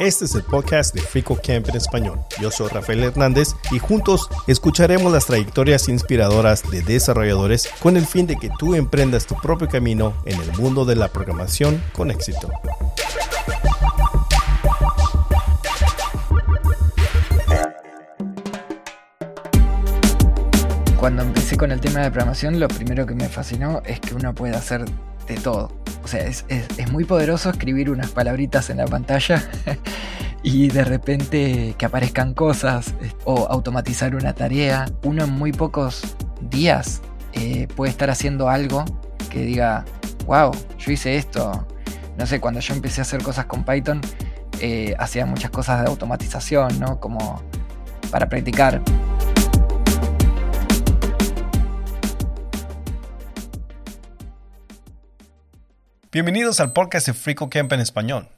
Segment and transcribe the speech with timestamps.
[0.00, 2.18] Este es el podcast de Frico Camp en español.
[2.40, 8.26] Yo soy Rafael Hernández y juntos escucharemos las trayectorias inspiradoras de desarrolladores con el fin
[8.26, 12.50] de que tú emprendas tu propio camino en el mundo de la programación con éxito.
[21.02, 24.36] Cuando empecé con el tema de programación, lo primero que me fascinó es que uno
[24.36, 24.84] puede hacer
[25.26, 25.72] de todo.
[26.04, 26.44] O sea, es,
[26.92, 29.42] muy poderoso escribir unas palabritas en la pantalla
[30.44, 34.86] y de repente que aparezcan cosas o automatizar una tarea.
[35.02, 38.84] Uno en muy pocos días eh, puede estar haciendo algo
[39.28, 39.84] que diga,
[40.26, 41.66] wow, yo hice esto.
[42.16, 44.00] No sé, cuando yo empecé a hacer cosas con Python,
[44.60, 47.00] eh, hacía muchas cosas de automatización, ¿no?
[47.00, 47.42] Como
[48.12, 48.80] para practicar.
[56.12, 58.28] Bienvenidos al podcast de Frico Camp en español.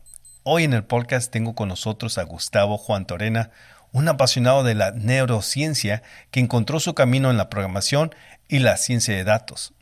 [0.44, 3.50] Hoy en el podcast tengo con nosotros a Gustavo Juan Torena,
[3.90, 8.14] un apasionado de la neurociencia que encontró su camino en la programación
[8.46, 9.74] y la ciencia de datos.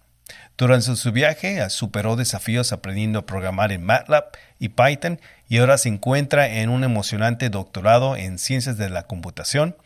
[0.56, 4.24] Durante su viaje superó desafíos aprendiendo a programar en MATLAB
[4.58, 9.76] y Python y ahora se encuentra en un emocionante doctorado en ciencias de la computación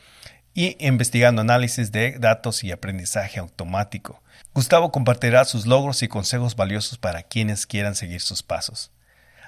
[0.55, 4.23] y investigando análisis de datos y aprendizaje automático.
[4.57, 8.91] Gustavo compartirá sus logros y consejos valiosos para quienes quieran seguir sus pasos.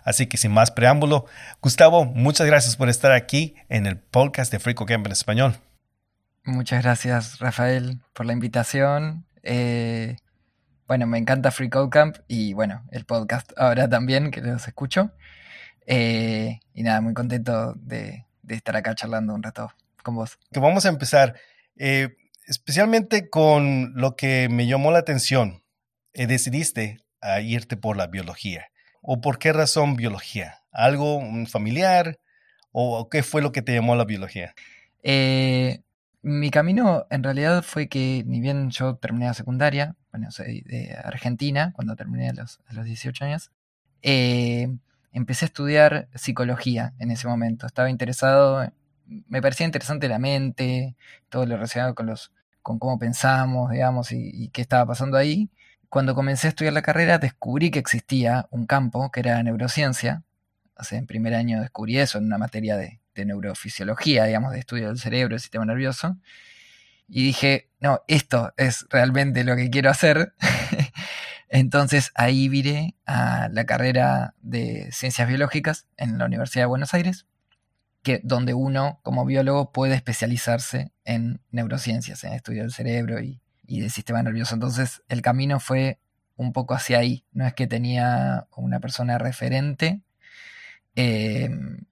[0.05, 1.25] Así que sin más preámbulo,
[1.63, 5.55] Gustavo, muchas gracias por estar aquí en el podcast de Frico Camp en español.
[6.45, 9.25] Muchas gracias, Rafael, por la invitación.
[9.43, 10.19] Eh,
[10.87, 15.13] bueno, me encanta Free Camp y bueno, el podcast ahora también, que los escucho.
[15.87, 20.39] Eh, y nada, muy contento de, estar acá charlando un rato con vos.
[20.53, 21.35] Que vamos a empezar.
[21.79, 22.15] Eh,
[22.49, 25.63] especialmente con lo que me llamó la atención,
[26.15, 27.05] eh, decidiste
[27.43, 28.69] irte por la biología.
[29.03, 30.63] ¿O por qué razón biología?
[30.73, 32.19] ¿Algo familiar?
[32.73, 34.55] ¿O qué fue lo que te llamó la biología?
[35.03, 35.83] Eh,
[36.23, 40.97] mi camino en realidad fue que ni bien yo terminé la secundaria, bueno, soy de
[41.05, 43.51] Argentina, cuando terminé a los, a los 18 años,
[44.03, 44.69] eh,
[45.13, 47.67] empecé a estudiar psicología en ese momento.
[47.67, 48.73] Estaba interesado,
[49.07, 50.97] me parecía interesante la mente,
[51.29, 52.33] todo lo relacionado con los
[52.69, 55.49] con cómo pensamos, digamos, y, qué estaba pasando ahí.
[55.89, 60.23] Cuando comencé a estudiar la carrera descubrí que existía un campo que era neurociencia.
[60.77, 64.89] O sea, en primer año descubrí eso en una materia de, neurofisiología, digamos, de estudio
[64.89, 66.19] del cerebro, del sistema nervioso.
[67.09, 70.35] Y dije, no, esto es realmente lo que quiero hacer.
[71.49, 77.25] Entonces ahí viré a la carrera de ciencias biológicas en la Universidad de Buenos Aires
[78.03, 83.91] que, donde uno como biólogo puede especializarse en neurociencias, en estudio del cerebro y, del
[83.91, 84.55] sistema nervioso.
[84.55, 85.99] Entonces el camino fue
[86.37, 87.25] un poco hacia ahí.
[87.33, 90.01] No es que tenía una persona referente,
[90.95, 91.85] em,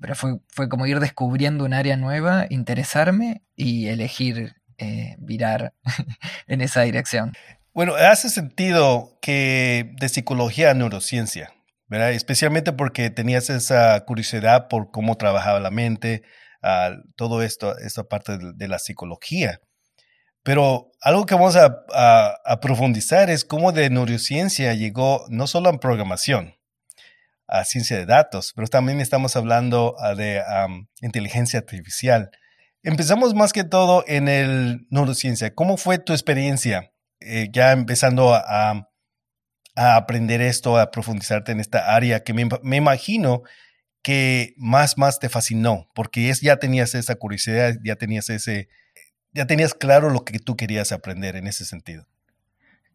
[0.00, 5.74] pero fue, fue, como ir descubriendo un área nueva, interesarme y elegir eh, virar
[6.46, 7.34] en esa dirección.
[7.74, 11.52] Bueno, hace sentido que de psicología a neurociencia.
[11.90, 16.22] Especialmente porque tenías esa curiosidad por cómo trabajaba la mente,
[16.62, 19.60] uh, todo esto, esta parte de, la psicología.
[20.44, 26.54] Pero algo que vamos a, profundizar es cómo de neurociencia llegó no solo a programación,
[27.48, 30.40] a ciencia de datos, pero también estamos hablando ah, de
[31.02, 32.30] inteligencia artificial.
[32.84, 35.54] Empezamos más que todo en el neurociencia.
[35.54, 38.89] ¿Cómo fue tu experiencia eh, ya empezando a
[39.80, 43.42] aprender esto, a profundizarte en esta área que me, imagino
[44.02, 48.68] que más, más te fascinó, porque es, ya tenías esa curiosidad, ya tenías ese,
[49.32, 52.06] ya tenías claro lo que tú querías aprender en ese sentido.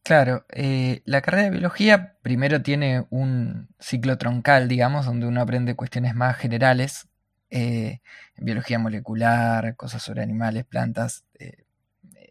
[0.04, 5.76] Claro, eh, la carrera de biología primero tiene un ciclo troncal, digamos, donde uno aprende
[5.76, 7.08] cuestiones más generales,
[7.50, 8.02] eh,
[8.38, 11.65] biología molecular, cosas sobre animales, plantas, eh,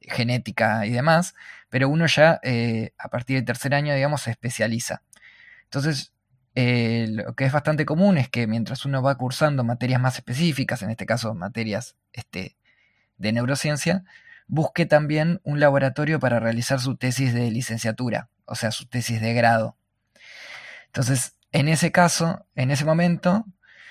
[0.08, 1.34] genética y demás,
[1.68, 5.02] pero uno ya eh, a partir del tercer año, digamos, se especializa.
[5.64, 6.12] Entonces,
[6.54, 10.82] eh, lo que es bastante común es que mientras uno va cursando materias más específicas,
[10.82, 12.56] en este caso materias este,
[13.16, 14.04] de neurociencia,
[14.46, 19.34] busque también un laboratorio para realizar su tesis de licenciatura, o sea, su tesis de
[19.34, 19.76] grado.
[20.86, 23.46] Entonces, en ese caso, en ese momento,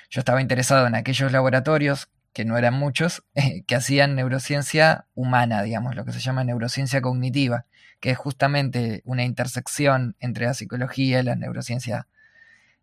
[0.10, 3.24] yo estaba interesado en aquellos laboratorios que no eran muchos,
[3.68, 7.66] que hacían neurociencia humana, digamos, lo que se llama neurociencia cognitiva,
[8.00, 12.08] que es justamente una intersección entre la psicología y la neurociencia,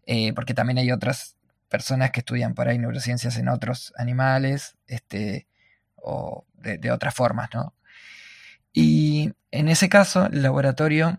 [0.07, 1.37] eh, porque también hay otras
[1.69, 5.47] personas que estudian por ahí neurociencias en otros animales, este,
[5.97, 7.75] o de, otras formas, ¿no?
[8.73, 11.19] Y en ese caso, el laboratorio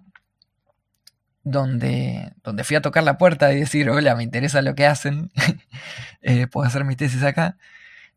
[1.44, 5.32] donde, donde fui a tocar la puerta y decir, hola, me interesa lo que hacen,
[6.22, 7.58] eh, puedo hacer mi tesis acá,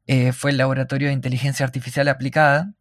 [0.06, 2.74] eh, fue el Laboratorio de Inteligencia Artificial Aplicada,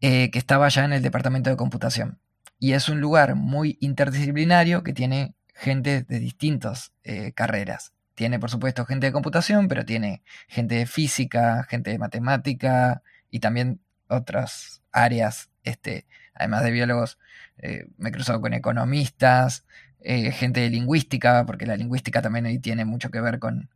[0.00, 2.20] que estaba ya en el Departamento de Computación.
[2.60, 6.92] Y es un lugar muy interdisciplinario que tiene gente de distintas
[7.34, 7.92] carreras.
[8.14, 13.40] Tiene, por supuesto, gente de computación, pero tiene gente de física, gente de matemática y
[13.40, 17.18] también otras áreas, este, además de biólogos,
[17.58, 19.64] eh, me he cruzado con economistas,
[20.00, 23.68] eh, gente de lingüística, porque la lingüística también ahí tiene mucho que ver con,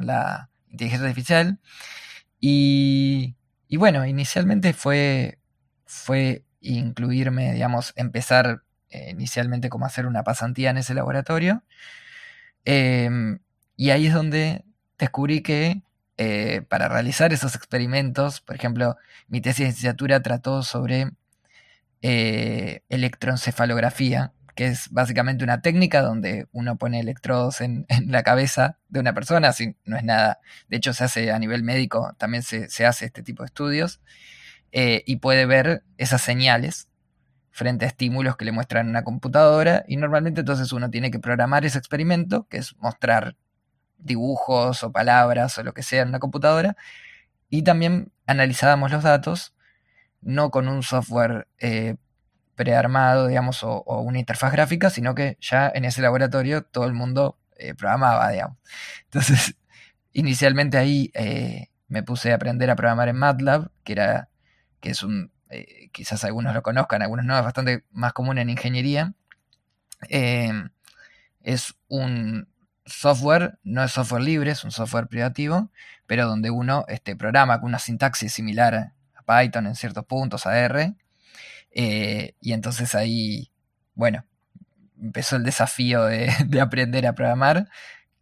[0.00, 1.60] la inteligencia artificial.
[2.40, 3.36] Y,
[3.70, 5.38] bueno, inicialmente fue,
[5.86, 11.62] fue incluirme, digamos, empezar eh, inicialmente como hacer una pasantía en ese laboratorio.
[12.64, 13.38] Em,
[13.76, 14.64] y ahí es donde
[14.98, 15.82] descubrí que
[16.18, 18.96] eh, para realizar esos experimentos, por ejemplo,
[19.28, 21.12] mi tesis de licenciatura trató sobre
[22.02, 29.00] eh, electroencefalografía, que es básicamente una técnica donde uno pone electrodos en, la cabeza de
[29.00, 30.40] una persona, así no es nada.
[30.68, 34.00] De hecho, se hace a nivel médico, también se, hace este tipo de estudios,
[34.72, 36.88] eh, y puede ver esas señales
[37.50, 41.64] frente a estímulos que le muestran una computadora, y normalmente entonces uno tiene que programar
[41.64, 43.36] ese experimento, que es mostrar
[43.98, 46.76] dibujos o palabras o lo que sea en una computadora,
[47.50, 49.54] y también analizábamos los datos,
[50.22, 51.96] no con un software eh,
[52.54, 57.38] prearmado, digamos, o, una interfaz gráfica, sino que ya en ese laboratorio todo el mundo
[57.56, 58.58] eh, programaba, digamos.
[59.04, 59.56] Entonces,
[60.12, 64.28] inicialmente ahí eh, me puse a aprender a programar en MATLAB, que era,
[64.80, 65.32] que es un,
[65.92, 69.14] quizás algunos lo conozcan, algunos no, es bastante más común en ingeniería.
[71.42, 72.48] es un,
[72.84, 75.70] software, no es software libre, es un software privativo,
[76.06, 80.58] pero donde uno este, programa con una sintaxis similar a Python en ciertos puntos, a
[80.58, 80.94] R,
[81.74, 83.50] eh, y entonces ahí,
[83.94, 84.24] bueno,
[85.00, 87.68] empezó el desafío de, aprender a programar,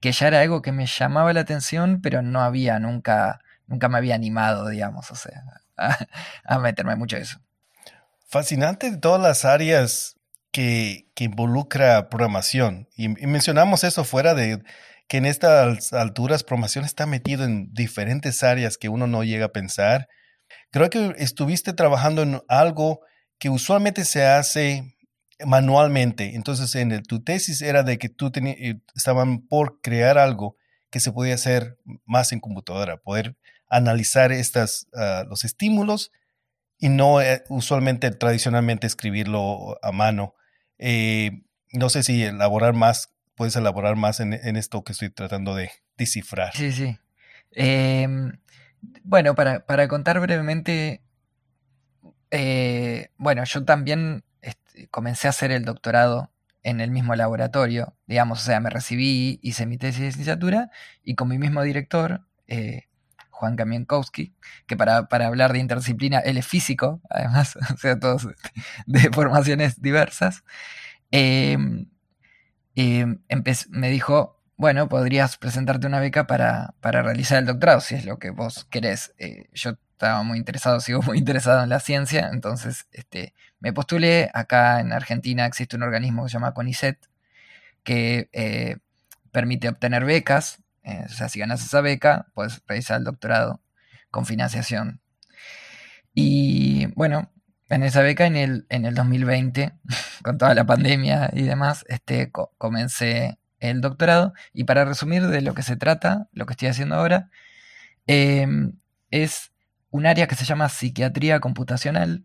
[0.01, 3.99] que ya era algo que me llamaba la atención, pero no había nunca, nunca me
[3.99, 5.43] había animado, digamos, o sea,
[5.77, 7.39] a, meterme mucho en eso.
[8.29, 10.17] Fascinante de todas las áreas
[10.53, 12.89] que, involucra programación.
[12.97, 14.63] Y, mencionamos eso fuera de
[15.07, 19.53] que en estas alturas programación está metido en diferentes áreas que uno no llega a
[19.53, 20.09] pensar.
[20.71, 23.03] Creo que estuviste trabajando en algo
[23.41, 24.95] que usualmente se hace
[25.45, 26.37] manualmente.
[26.37, 30.57] Entonces, en tu tesis era de que tú eh, estaban por crear algo
[30.91, 33.37] que se podía hacer más en computadora, poder
[33.69, 36.13] analizar estas, ah, los estímulos
[36.79, 40.35] y no eh, usualmente tradicionalmente escribirlo a mano.
[40.79, 45.71] Eh, no sé si elaborar más, puedes elaborar más en, esto que estoy tratando de
[45.97, 46.55] descifrar.
[46.55, 46.99] Sí, sí.
[47.53, 48.33] Em,
[49.03, 51.03] bueno, para, contar brevemente,
[52.31, 56.31] eh, bueno, yo también este, comencé a hacer el doctorado
[56.63, 60.71] en el mismo laboratorio, digamos, o sea, me recibí, hice mi tesis de licenciatura
[61.03, 62.85] y con mi mismo director, eh,
[63.31, 64.35] Juan Kamienkowski,
[64.67, 68.29] que para, hablar de interdisciplina, él es físico, además, o sea, todos
[68.87, 70.45] de formaciones diversas.
[71.11, 71.87] Em,
[72.77, 73.19] em,
[73.71, 78.31] me dijo, bueno, podrías presentarte una beca para, realizar el doctorado, si es lo que
[78.31, 79.15] vos querés.
[79.19, 84.31] Eh, yo estaba muy interesado, sigo muy interesado en la ciencia, entonces este, me postulé.
[84.35, 86.99] Acá en Argentina existe un organismo que se llama CONICET,
[87.85, 88.79] que eh,
[89.33, 93.61] permite obtener becas eh, o sea, si ganas esa beca, puedes realizar el doctorado
[94.11, 95.01] con financiación.
[96.15, 97.31] Y bueno,
[97.69, 99.73] en esa beca en el, en el 2020,
[100.23, 104.33] con toda la pandemia y demás, este, comencé el doctorado.
[104.53, 107.31] Y para resumir de lo que se trata, lo que estoy haciendo ahora,
[108.07, 108.73] em,
[109.11, 109.53] es
[109.91, 112.25] un área que se llama psiquiatría computacional.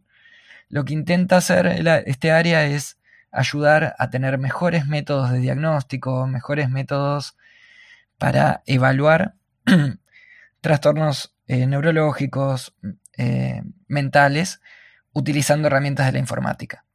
[0.69, 1.67] Lo que intenta hacer
[2.05, 2.97] este área es
[3.31, 7.37] ayudar a tener mejores métodos de diagnóstico, mejores métodos
[8.17, 9.35] para evaluar
[10.61, 12.73] trastornos eh, neurológicos,
[13.17, 14.61] eh, mentales,
[15.11, 16.85] utilizando herramientas de la informática.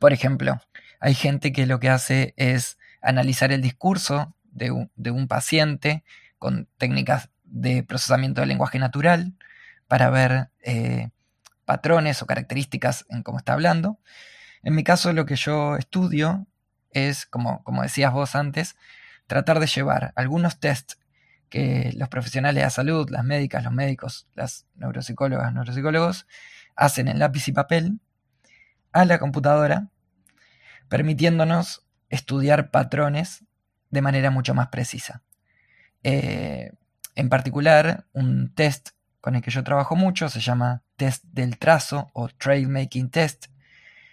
[0.00, 0.60] Por ejemplo,
[1.00, 6.04] hay gente que lo que hace es analizar el discurso de un, paciente
[6.38, 9.32] con técnicas de procesamiento del lenguaje natural
[9.92, 11.10] para ver eh,
[11.66, 13.98] patrones o características en cómo está hablando.
[14.62, 16.46] En mi caso, lo que yo estudio
[16.92, 18.74] es, como, decías vos antes,
[19.26, 20.98] tratar de llevar algunos tests
[21.50, 26.26] que los profesionales de la salud, las médicas, los médicos, las neuropsicólogas, neuropsicólogos,
[26.74, 28.00] hacen en lápiz y papel
[28.92, 29.88] a la computadora,
[30.88, 33.44] permitiéndonos estudiar patrones
[33.90, 35.22] de manera mucho más precisa.
[36.02, 36.72] Eh,
[37.14, 42.10] en particular, un test con el que yo trabajo mucho se llama test del trazo
[42.12, 43.46] o trail making test.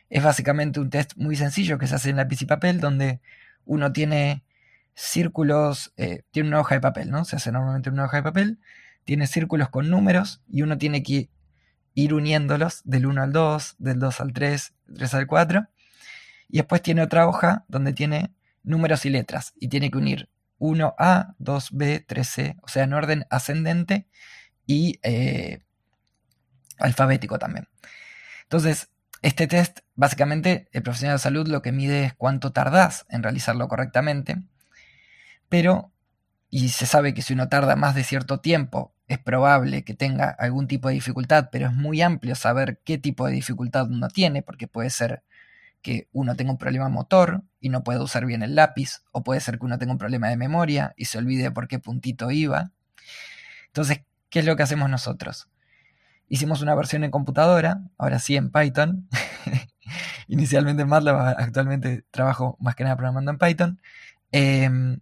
[0.09, 3.19] es básicamente un test muy sencillo que se hace en lápiz y papel, donde
[3.65, 4.43] uno tiene
[4.93, 7.25] círculos, eh, tiene una hoja de papel, ¿no?
[7.25, 8.59] Se hace normalmente una hoja de papel,
[9.03, 11.29] tiene círculos con números y uno tiene que
[11.95, 15.67] ir uniéndolos del 1 al 2, del 2 al 3, del 3 al 4.
[16.49, 18.31] Y después tiene otra hoja donde tiene
[18.63, 24.07] números y letras y tiene que unir 1A, 2B, 3C, o sea, en orden ascendente
[24.69, 25.63] y eh,
[26.77, 27.67] alfabético también.
[28.43, 28.91] Entonces,
[29.23, 33.67] este test, básicamente, el profesional de salud lo que mide es cuánto tardás en realizarlo
[33.67, 34.43] correctamente,
[35.49, 35.91] pero,
[36.51, 40.29] y se sabe que si uno tarda más de cierto tiempo, es probable que tenga
[40.29, 44.43] algún tipo de dificultad, pero es muy amplio saber qué tipo de dificultad uno tiene,
[44.43, 45.23] porque puede ser
[45.81, 49.39] que uno tenga un problema motor y no pueda usar bien el lápiz, o puede
[49.39, 52.71] ser que uno tenga un problema de memoria y se olvide por qué puntito iba.
[53.67, 55.47] Entonces, ¿qué es lo que hacemos nosotros?
[56.27, 59.07] Hicimos una versión en computadora, ahora sí en Python.
[60.27, 63.81] Inicialmente en MATLAB, actualmente trabajo más que nada programando en Python.
[64.31, 64.99] Em,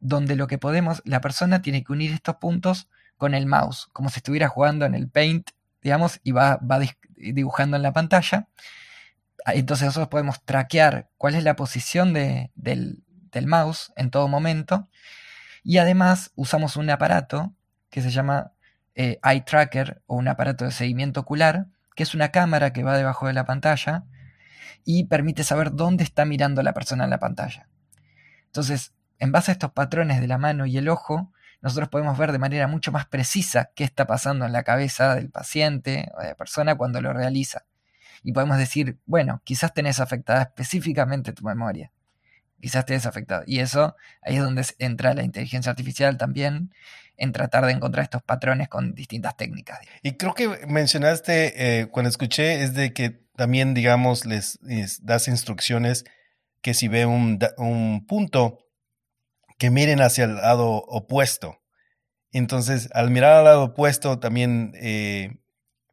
[0.00, 4.10] donde lo que podemos, la persona tiene que unir estos puntos con el mouse, como
[4.10, 6.80] si estuviera jugando en el Paint, digamos, y va, va
[7.16, 8.48] dibujando en la pantalla.
[9.44, 13.02] Ah, entonces nosotros podemos traquear cuál es la posición del,
[13.46, 14.88] mouse en todo momento.
[15.64, 17.54] Y además usamos un aparato
[17.92, 18.50] que se llama
[18.96, 22.96] eh, Eye Tracker o un aparato de seguimiento ocular, que es una cámara que va
[22.96, 24.04] debajo de la pantalla
[24.84, 27.68] y permite saber dónde está mirando la persona en la pantalla.
[28.46, 31.30] Entonces, en base a estos patrones de la mano y el ojo,
[31.60, 35.30] nosotros podemos ver de manera mucho más precisa qué está pasando en la cabeza del
[35.30, 37.64] paciente o de la persona cuando lo realiza
[38.22, 41.92] y podemos decir, bueno, quizás tenés afectada específicamente tu memoria.
[42.60, 43.42] Quizás tenés afectado.
[43.46, 46.72] Y eso, ahí es donde entra la inteligencia artificial también,
[47.16, 49.80] en tratar de encontrar estos patrones con distintas técnicas.
[50.02, 54.58] Y creo que mencionaste, eh, cuando escuché, es de que también, digamos, les,
[55.02, 56.04] das instrucciones
[56.60, 58.58] que si ve un, un punto,
[59.58, 61.58] que miren hacia el lado opuesto.
[62.32, 65.36] Entonces, al mirar al lado opuesto, también eh,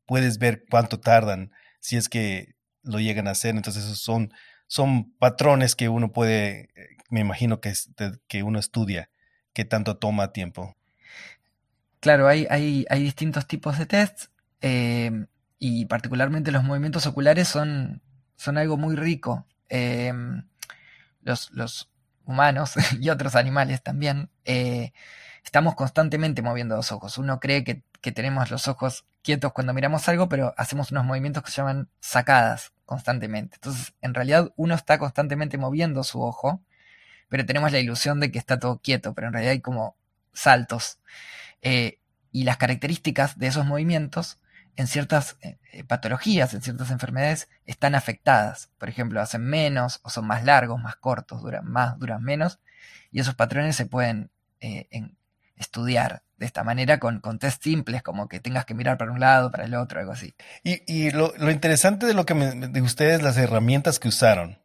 [0.06, 3.56] puedes ver cuánto tardan si es que lo llegan a hacer.
[3.56, 4.34] Entonces esos son,
[4.68, 7.74] son patrones que uno puede, eh, me imagino que,
[8.28, 9.10] que uno estudia,
[9.54, 10.76] que tanto toma tiempo.
[12.00, 15.28] Claro, hay, hay, hay distintos tipos de tests em,
[15.60, 18.02] y particularmente los movimientos oculares son,
[18.38, 19.46] son algo muy rico.
[19.70, 20.48] Em,
[21.22, 21.90] los, los,
[22.30, 24.94] humanos y otros animales también eh,
[25.44, 27.18] estamos constantemente moviendo los ojos.
[27.18, 31.44] Uno cree que, que tenemos los ojos quietos cuando miramos algo, pero hacemos unos movimientos
[31.44, 33.56] que se llaman sacadas constantemente.
[33.56, 36.62] Entonces, en realidad uno está constantemente moviendo su ojo,
[37.30, 39.98] pero tenemos la ilusión de que está todo quieto, pero en realidad hay como
[40.34, 41.00] saltos.
[41.62, 42.00] Eh,
[42.32, 44.40] y las características de esos movimientos
[44.76, 48.70] en ciertas eh, eh, patologías, en ciertas enfermedades, están afectadas.
[48.78, 52.60] Por ejemplo, hacen menos o son más largos, más cortos, duran más, duran menos.
[53.12, 54.30] Y esos patrones se pueden
[55.56, 59.20] estudiar de esta manera con, con test simples, como que tengas que mirar para un
[59.20, 60.34] lado, para el otro, algo así.
[60.64, 64.64] Y, lo, interesante de lo que me, de ustedes, las herramientas que usaron,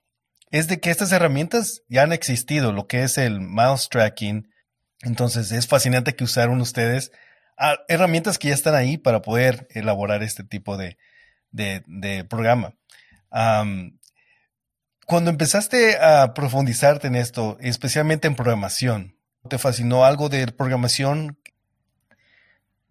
[0.50, 4.48] es de que estas herramientas ya han existido, lo que es el mouse tracking.
[5.04, 7.12] Entonces es fascinante que usaron ustedes
[7.56, 10.96] ah, herramientas que ya están ahí para poder elaborar este tipo de,
[12.28, 12.74] programa.
[15.06, 19.16] cuando empezaste a profundizarte en esto, especialmente en programación,
[19.48, 21.38] ¿te fascinó algo de programación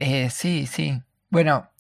[0.05, 1.01] eh, sí, sí.
[1.29, 1.71] Bueno,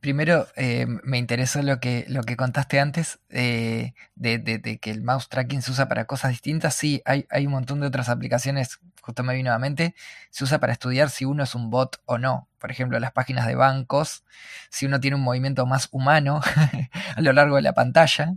[0.00, 5.28] primero eh, me interesó lo que, lo que contaste antes eh, de, que el mouse
[5.28, 6.74] tracking se usa para cosas distintas.
[6.74, 9.94] Sí, hay, hay un montón de otras aplicaciones, justo me vino a mente,
[10.30, 12.48] se usa para estudiar si uno es un bot o no.
[12.58, 14.24] Por ejemplo, las páginas de bancos,
[14.70, 16.40] si uno tiene un movimiento más humano
[17.16, 18.34] a lo largo de la pantalla,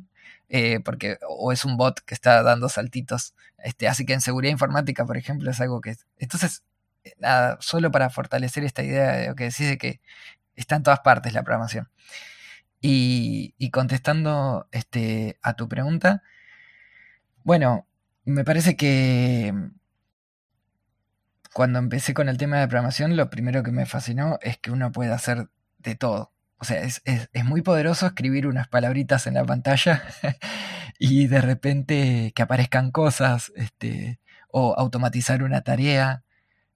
[0.84, 3.34] porque o es un bot que está dando saltitos.
[3.58, 5.96] Este, así que en seguridad informática, por ejemplo, es algo que...
[6.17, 6.63] Entonces,
[7.20, 10.01] nada, solo para fortalecer esta idea de lo que decís de que
[10.58, 11.90] está en todas partes la programación.
[12.82, 16.24] Y, contestando este, a tu pregunta,
[17.44, 17.88] bueno,
[18.26, 19.54] me parece que
[21.54, 24.92] cuando empecé con el tema de programación, lo primero que me fascinó es que uno
[24.92, 25.50] puede hacer
[25.80, 26.34] de todo.
[26.60, 27.02] O sea, es,
[27.46, 30.04] muy poderoso escribir unas palabritas en la pantalla
[31.00, 36.24] y de repente que aparezcan cosas, este, o automatizar una tarea,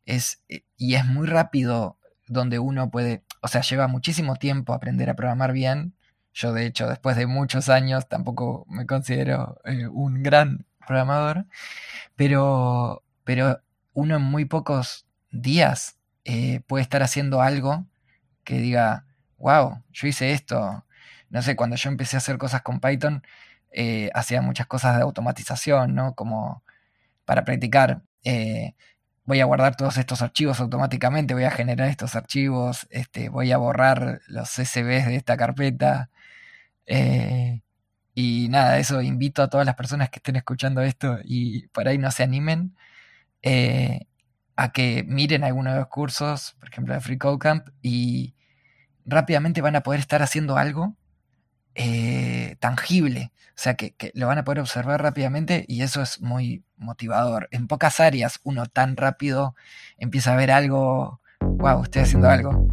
[0.06, 1.98] es, eh, y es muy rápido
[2.28, 5.96] donde uno puede, o sea, lleva muchísimo tiempo aprender a programar bien.
[6.34, 11.46] Yo, de hecho, después de muchos años tampoco me considero eh, un gran programador,
[12.16, 13.62] pero, pero
[13.94, 17.86] uno en muy pocos días eh, puede estar haciendo algo
[18.44, 19.06] que diga,
[19.38, 20.86] wow, yo hice esto,
[21.30, 23.24] no sé, cuando yo empecé a hacer cosas con Python,
[23.72, 26.14] eh, hacía muchas cosas de automatización, ¿no?
[26.16, 26.64] Como
[27.26, 28.02] para practicar.
[29.26, 33.58] Voy a guardar todos estos archivos automáticamente, voy a generar estos archivos, este, voy a
[33.58, 36.10] borrar los CSVs de esta carpeta.
[36.86, 37.62] Eh,
[38.16, 41.98] y nada, eso invito a todas las personas que estén escuchando esto y por ahí
[41.98, 42.76] no se animen
[44.56, 48.36] a que miren algunos de los cursos, por ejemplo de Free Code Camp, y
[49.06, 50.96] rápidamente van a poder estar haciendo algo
[51.76, 56.64] eh, tangible, o sea, que, lo van a poder observar rápidamente y eso es muy
[56.78, 57.48] motivador.
[57.52, 59.56] En pocas áreas uno tan rápido
[59.98, 62.68] empieza a ver algo, wow, estoy haciendo algo.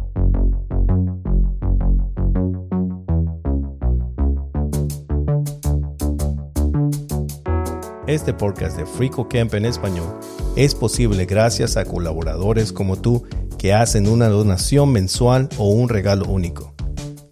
[8.07, 10.19] Este podcast de Frico Camp en español
[10.55, 13.27] es posible gracias a colaboradores como tú
[13.59, 16.73] que hacen una donación mensual o un regalo único.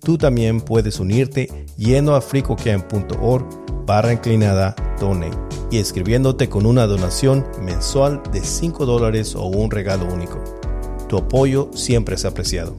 [0.08, 3.46] Tú también puedes unirte yendo a fricocamp.org
[3.86, 5.38] barra inclinada donate
[5.70, 10.42] y escribiéndote con una donación mensual de 5 dólares o un regalo único.
[11.10, 12.78] Tu apoyo siempre es apreciado.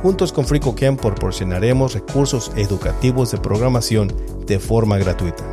[0.00, 4.10] Juntos con FricoCamp proporcionaremos recursos educativos de programación
[4.46, 5.44] de forma gratuita.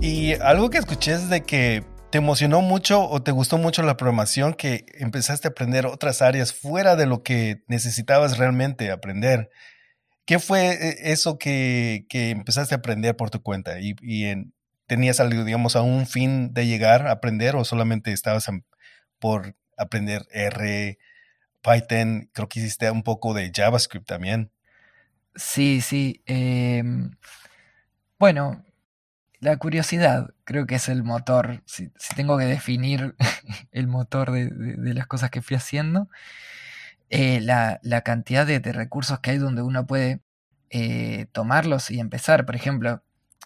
[0.00, 3.96] Y algo que escuché es de que ¿Te emocionó mucho o te gustó mucho la
[3.96, 9.48] programación que empezaste a aprender otras áreas fuera de lo que necesitabas realmente aprender?
[10.26, 13.80] ¿Qué fue eh, eso que, empezaste a aprender por tu cuenta?
[13.80, 13.94] ¿Y,
[14.86, 18.46] tenías algo, digamos, a un fin de llegar a aprender o solamente estabas
[19.18, 20.98] por aprender R,
[21.62, 22.28] Python?
[22.34, 24.50] Creo que hiciste un poco de JavaScript también.
[25.34, 26.22] Sí, sí.
[26.26, 27.12] Em,
[28.18, 28.66] bueno,
[29.42, 33.16] la curiosidad creo que es el motor, si, tengo que definir
[33.72, 36.08] el motor de, las cosas que fui haciendo,
[37.10, 40.20] eh, la, cantidad de, recursos que hay donde uno puede
[40.70, 42.46] eh, tomarlos y empezar.
[42.46, 43.02] Por ejemplo,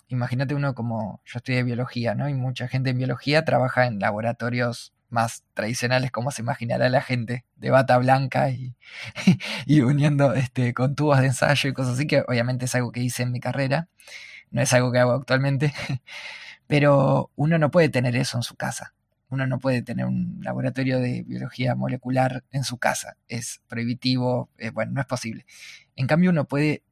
[0.09, 2.28] imagínate uno como yo estudié biología, ¿no?
[2.28, 7.47] Y mucha gente en biología trabaja en laboratorios más tradicionales, como se imaginará la gente,
[7.56, 8.76] de bata blanca y,
[9.67, 13.00] y uniendo este, con tubos de ensayo y cosas así, que obviamente es algo que
[13.00, 13.89] hice en mi carrera
[14.56, 15.75] no es algo que hago actualmente,
[16.66, 18.95] pero uno no puede tener eso en su casa.
[19.28, 23.19] Uno no puede tener un laboratorio de biología molecular en su casa.
[23.28, 25.45] Es prohibitivo, eh, bueno, no es posible.
[25.95, 26.82] En cambio, uno puede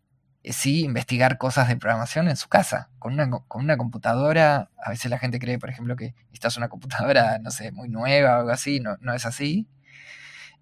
[0.42, 4.70] eh, sí investigar cosas de programación en su casa, con una, con una computadora.
[4.76, 8.36] A veces la gente cree, por ejemplo, que es una computadora, no sé, muy nueva
[8.36, 8.78] o algo así.
[8.78, 9.66] No, no es así.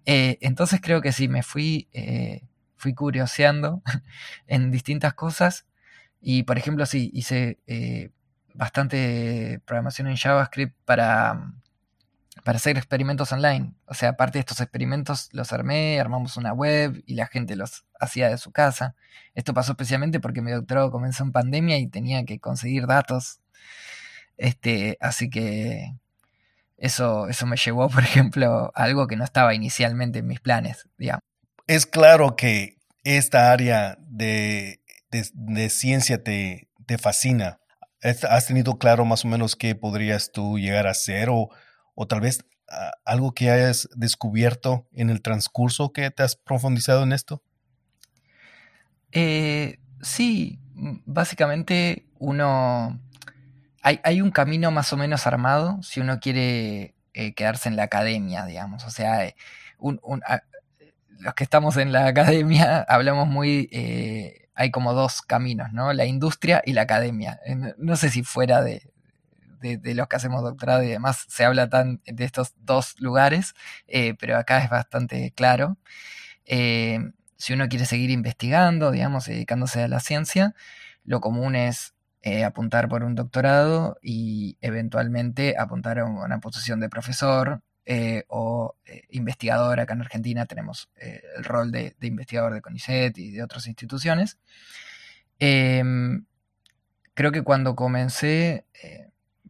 [0.05, 1.89] Eh, entonces creo que sí, me fui,
[2.77, 3.81] fui curioseando
[4.47, 5.65] en distintas cosas
[6.23, 8.09] y por ejemplo, sí, hice eh,
[8.53, 11.51] bastante programación en JavaScript para,
[12.45, 13.73] para hacer experimentos online.
[13.87, 17.85] O sea, aparte de estos experimentos los armé, armamos una web y la gente los
[17.99, 18.95] hacía de su casa.
[19.35, 23.41] Esto pasó especialmente porque mi doctorado comenzó en pandemia y tenía que conseguir datos.
[24.37, 25.93] Este, así que
[26.77, 30.87] eso, eso me llevó, por ejemplo, a algo que no estaba inicialmente en mis planes,
[30.97, 31.21] digamos.
[31.67, 34.79] Es claro que esta área de
[35.33, 37.59] de, ciencia te, te, fascina?
[38.01, 41.49] ¿Has tenido claro más o menos qué podrías tú llegar a hacer o,
[41.95, 47.03] o tal vez ah, algo que hayas descubierto en el transcurso que te has profundizado
[47.03, 47.41] en esto?
[49.11, 50.59] Eh, sí,
[51.05, 52.99] básicamente uno...
[53.85, 57.83] Hay, hay, un camino más o menos armado si uno quiere eh, quedarse en la
[57.83, 58.85] academia, digamos.
[58.85, 59.35] O sea, eh,
[60.25, 60.41] ah,
[61.19, 63.69] los que estamos en la academia hablamos muy
[64.55, 65.93] hay como dos caminos, ¿no?
[65.93, 67.39] La industria y la academia.
[67.77, 68.89] No sé si fuera de,
[69.61, 73.53] los que hacemos doctorado y demás se habla tan de estos dos lugares,
[73.87, 75.77] eh, pero acá es bastante claro.
[76.45, 76.99] Eh,
[77.37, 80.55] si uno quiere seguir investigando, digamos, dedicándose a la ciencia,
[81.03, 86.89] lo común es eh, apuntar por un doctorado y eventualmente apuntar a una posición de
[86.89, 89.79] profesor eh, o eh, investigador.
[89.79, 94.37] Acá en Argentina tenemos eh, el rol de, investigador de CONICET y de otras instituciones.
[95.39, 96.25] Em,
[97.13, 98.65] creo que cuando comencé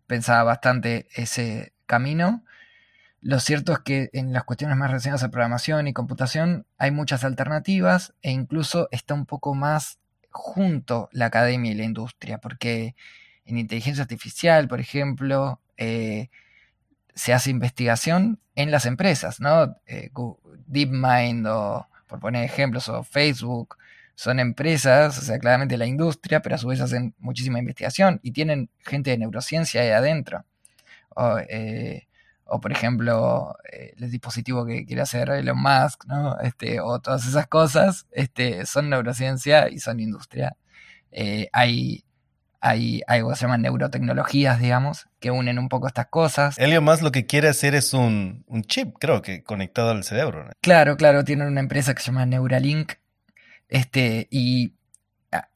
[0.07, 2.43] pensaba bastante ese camino.
[3.21, 7.23] Lo cierto es que en las cuestiones más relacionadas a programación y computación hay muchas
[7.23, 12.95] alternativas e incluso está un poco más junto la academia y la industria, porque
[13.45, 15.61] en inteligencia artificial, por ejemplo,
[17.15, 19.75] se hace investigación en las empresas, ¿no?
[19.85, 20.11] Eh,
[20.67, 23.77] DeepMind o, por poner ejemplos, o Facebook,
[24.15, 28.31] son empresas, o sea, claramente la industria, pero a su vez hacen muchísima investigación y
[28.31, 30.45] tienen gente de neurociencia ahí adentro.
[31.15, 32.07] O, eh,
[32.45, 36.39] o por ejemplo eh, el dispositivo que quiere hacer Elon Musk, ¿no?
[36.39, 40.55] Este, o todas esas cosas, este, son neurociencia y son industria.
[41.51, 42.05] Hay,
[42.63, 46.57] hay algo que se llama neurotecnologías, digamos, que unen un poco estas cosas.
[46.57, 50.49] Elon Musk lo que quiere hacer es un, un chip, creo que conectado al cerebro.
[50.61, 52.93] Claro, claro, tienen una empresa que se llama Neuralink,
[53.67, 54.75] este, y
[55.33, 55.49] ah,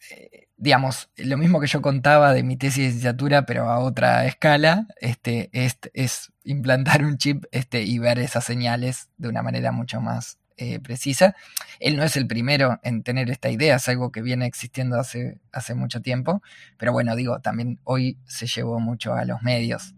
[0.58, 4.88] digamos, lo mismo que yo contaba de mi tesis de licenciatura, pero a otra escala,
[5.00, 10.02] este, es, es implantar un chip este, y ver esas señales de una manera mucho
[10.02, 11.36] más eh, precisa.
[11.80, 15.40] Él no es el primero en tener esta idea, es algo que viene existiendo hace,
[15.52, 16.42] hace mucho tiempo,
[16.78, 19.94] pero bueno, digo, también hoy se llevó mucho a los medios.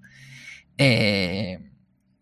[0.77, 1.59] Eh,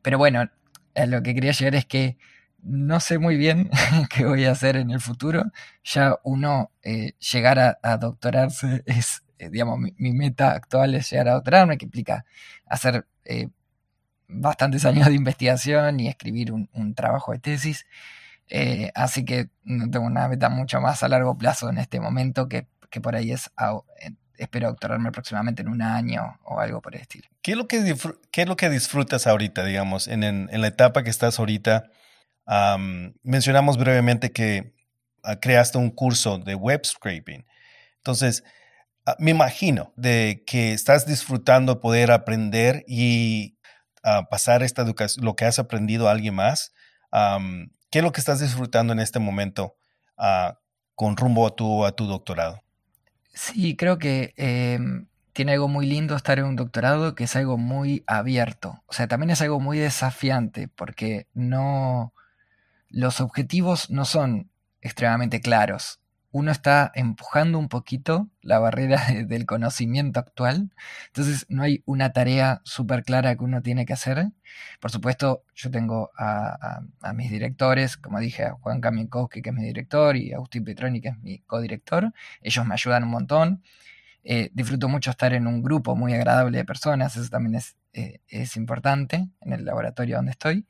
[0.01, 0.49] pero bueno,
[0.95, 2.17] lo que quería llegar es que
[2.63, 3.69] no sé muy bien
[4.09, 5.45] qué voy a hacer en el futuro.
[5.83, 11.33] Ya uno eh, llegar a, doctorarse es, eh, digamos, mi, meta actual es llegar a
[11.33, 12.25] doctorarme, que implica
[12.65, 13.05] hacer
[14.27, 17.85] bastantes años de investigación y escribir un, trabajo de tesis.
[18.95, 22.67] Así que tengo una meta mucho más a largo plazo en este momento que,
[23.01, 23.51] por ahí es...
[24.37, 27.27] espero doctorarme próximamente en un año o algo por el estilo.
[27.41, 27.95] ¿Qué es lo que,
[28.31, 31.89] qué es lo que disfrutas ahorita, digamos, en, en la etapa que estás ahorita?
[33.23, 34.73] mencionamos brevemente que
[35.23, 37.45] ah, creaste un curso de web scraping.
[37.97, 38.43] Entonces,
[39.05, 43.57] ah, me imagino de que estás disfrutando poder aprender y
[44.03, 46.73] ah, pasar esta educación, lo que has aprendido a alguien más.
[47.89, 49.75] ¿Qué es lo que estás disfrutando en este momento
[50.95, 52.61] con rumbo a tu, a tu doctorado?
[53.33, 57.57] Sí, creo que em, tiene algo muy lindo estar en un doctorado, que es algo
[57.57, 58.83] muy abierto.
[58.87, 62.13] O sea, también es algo muy desafiante, porque no,
[62.89, 64.49] los objetivos no son
[64.81, 65.99] extremadamente claros.
[66.37, 70.69] Uno está empujando un poquito la barrera del conocimiento actual,
[71.07, 74.27] entonces no hay una tarea súper clara que uno tiene que hacer.
[74.79, 76.81] Por supuesto, yo tengo a,
[77.15, 81.01] mis directores, como dije, a Juan Kaminkowski, que es mi director, y a Agustín Petroni,
[81.01, 82.13] que es mi codirector.
[82.43, 83.63] Ellos me ayudan un montón.
[84.23, 88.19] Eh, disfruto mucho estar en un grupo muy agradable de personas, eso también es, eh,
[88.57, 90.67] importante en el laboratorio donde estoy.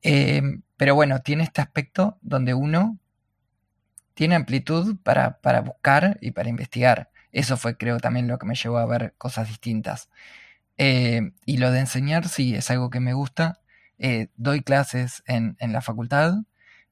[0.00, 2.98] Em, pero bueno, tiene este aspecto donde uno
[4.18, 7.12] tiene amplitud para, buscar y para investigar.
[7.30, 10.10] Eso fue, creo, también lo que me llevó a ver cosas distintas.
[10.76, 13.60] Em, y lo de enseñar, sí, es algo que me gusta.
[14.00, 16.34] Eh, doy clases en, la facultad,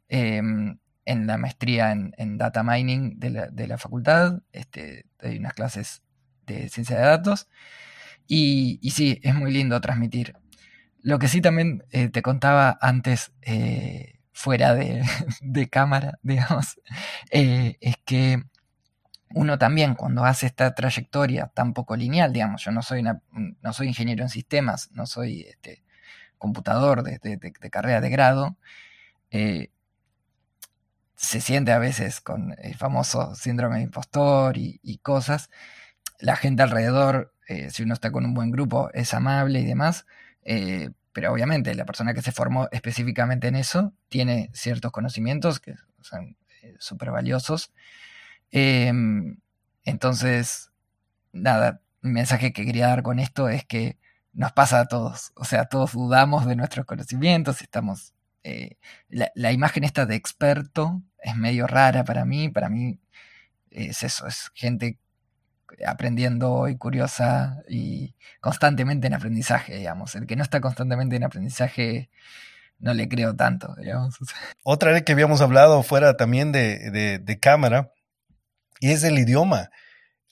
[0.09, 6.03] em, en la maestría en, data mining de la, facultad, este, doy unas clases
[6.47, 7.49] de ciencia de datos.
[8.29, 10.37] Y, y sí, es muy lindo transmitir.
[11.03, 15.03] Lo que sí también eh, te contaba antes, eh, fuera de,
[15.71, 16.79] cámara, digamos,
[17.31, 18.43] eh, es que
[19.35, 23.89] uno también cuando hace esta trayectoria tan poco lineal, digamos, yo no soy, no soy
[23.89, 25.83] ingeniero en sistemas, no soy este,
[26.39, 27.19] computador de,
[27.71, 28.57] carrera de grado,
[29.31, 29.71] se
[31.41, 35.51] siente a veces con el famoso síndrome de impostor y, cosas.
[36.19, 37.35] La gente alrededor,
[37.71, 40.07] si uno está con un buen grupo, es amable y demás,
[40.43, 45.75] eh, pero obviamente la persona que se formó específicamente en eso tiene ciertos conocimientos que
[46.03, 47.73] son eh, súper valiosos.
[48.51, 49.39] Em,
[49.85, 50.73] entonces,
[51.33, 53.97] nada, el mensaje que quería dar con esto es que
[54.35, 55.33] nos pasa a todos.
[55.37, 58.13] O sea, todos dudamos de nuestros conocimientos, estamos...
[58.45, 58.77] Eh,
[59.09, 62.51] la, la, imagen esta de experto es medio rara para mí.
[62.51, 63.01] Para mí
[63.71, 64.99] es eso, es gente
[65.85, 70.15] aprendiendo y curiosa y constantemente en aprendizaje, digamos.
[70.15, 72.11] El que no está constantemente en aprendizaje
[72.79, 74.17] no le creo tanto, digamos.
[74.63, 77.93] Otra vez que habíamos hablado fuera también de, cámara
[78.81, 79.71] y es el idioma.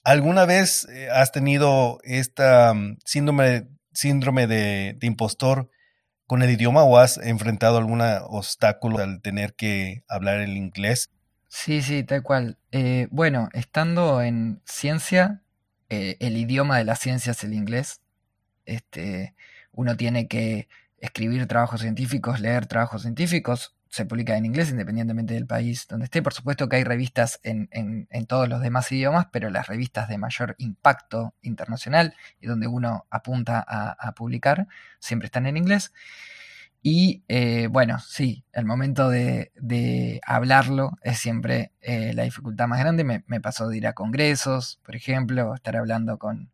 [0.03, 5.69] ¿Alguna vez eh, has tenido esta mm, síndrome, síndrome de, de impostor
[6.27, 11.09] con el idioma o has enfrentado algún obstáculo al tener que hablar el inglés?
[11.57, 12.57] Sí, sí, tal cual.
[12.71, 15.41] Eh, bueno, estando en ciencia,
[15.89, 18.01] eh, el idioma de la ciencia es el inglés.
[18.65, 19.35] Este,
[19.71, 25.47] uno tiene que escribir trabajos científicos, leer trabajos científicos, se publica en inglés independientemente del
[25.47, 26.21] país donde esté.
[26.21, 27.69] Por supuesto que hay revistas en,
[28.27, 33.65] todos los demás idiomas, pero las revistas de mayor impacto internacional y donde uno apunta
[33.67, 34.67] a publicar
[34.99, 35.93] siempre están en inglés.
[36.87, 43.03] Y eh, bueno, sí, el momento de, hablarlo es siempre eh, la dificultad más grande.
[43.03, 46.51] Me, pasó de ir a congresos, por ejemplo, estar hablando con,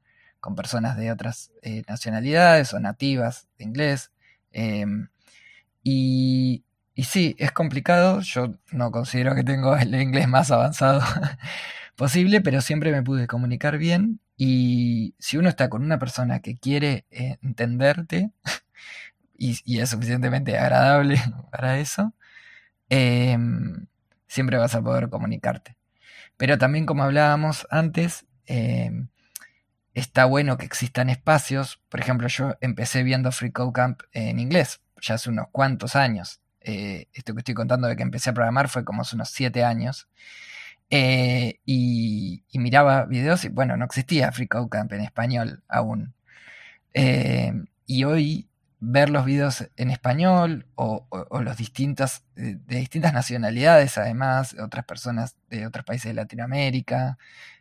[0.55, 4.13] personas de otras eh, nacionalidades o nativas de inglés.
[4.53, 5.09] Em,
[5.83, 6.63] y,
[6.95, 8.21] y, sí, es complicado.
[8.21, 11.01] Yo no considero que tengo el inglés más avanzado
[11.97, 14.21] posible, pero siempre me pude comunicar bien.
[14.37, 18.31] Y si uno está con una persona que quiere entenderte,
[19.41, 21.19] y, es suficientemente agradable
[21.51, 22.13] para eso,
[22.89, 23.87] em,
[24.27, 25.75] siempre vas a poder comunicarte.
[26.37, 29.07] Pero también como hablábamos antes, em,
[29.93, 31.79] está bueno que existan espacios.
[31.89, 36.41] Por ejemplo, yo empecé viendo Free Code Camp en inglés, ya hace unos cuantos años.
[36.61, 39.63] Eh, esto que estoy contando de que empecé a programar fue como hace unos siete
[39.63, 40.07] años.
[40.89, 46.13] Eh, y, miraba videos y bueno, no existía Free Code Camp en español aún.
[46.93, 47.53] Eh,
[47.85, 48.50] y hoy
[48.81, 51.07] ver los videos en español o,
[51.41, 57.17] los distintos, de, distintas nacionalidades, además, otras personas de otros países de Latinoamérica,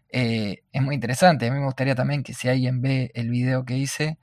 [0.09, 1.47] eh, es muy interesante.
[1.47, 4.19] A mí me gustaría también que si alguien ve el video que hice,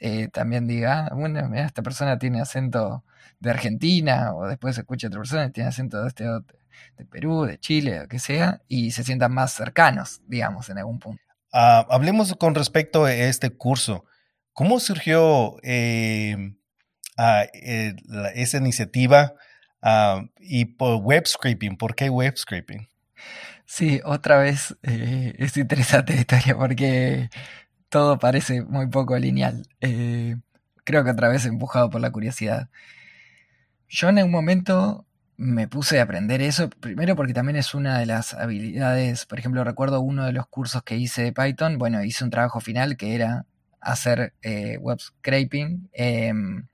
[0.00, 3.04] eh, también diga, ah, bueno, mira, esta persona tiene acento
[3.38, 7.58] de Argentina, o después escucha a otra persona tiene acento de, este, de Perú, de
[7.58, 11.22] Chile, o que sea, y se sientan más cercanos, digamos, en algún punto.
[11.52, 14.04] Ah, hablemos con respecto a este curso.
[14.56, 16.54] ¿Cómo surgió eh,
[18.34, 19.34] esa iniciativa
[19.82, 21.76] ah, y por web scraping?
[21.76, 22.88] ¿Por qué web scraping?
[23.66, 27.28] Sí, otra vez eh, es interesante la historia porque
[27.90, 29.68] todo parece muy poco lineal.
[29.82, 30.36] Eh,
[30.84, 32.70] creo que otra vez empujado por la curiosidad.
[33.90, 35.04] Yo en un momento
[35.36, 39.64] me puse a aprender eso, primero porque también es una de las habilidades, por ejemplo,
[39.64, 43.14] recuerdo uno de los cursos que hice de Python, bueno, hice un trabajo final que
[43.14, 43.44] era
[43.80, 45.88] hacer eh, web scraping.
[45.92, 46.66] Em,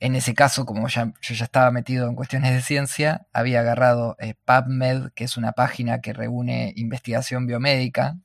[0.00, 4.16] en ese caso, como ya, yo ya estaba metido en cuestiones de ciencia, había agarrado
[4.20, 8.16] eh, PubMed, que es una página que reúne investigación biomédica,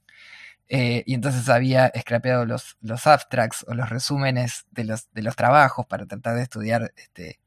[0.70, 5.36] eh, y entonces había scrapeado los, los abstracts o los resúmenes de los, de los
[5.36, 7.40] trabajos para tratar de estudiar este,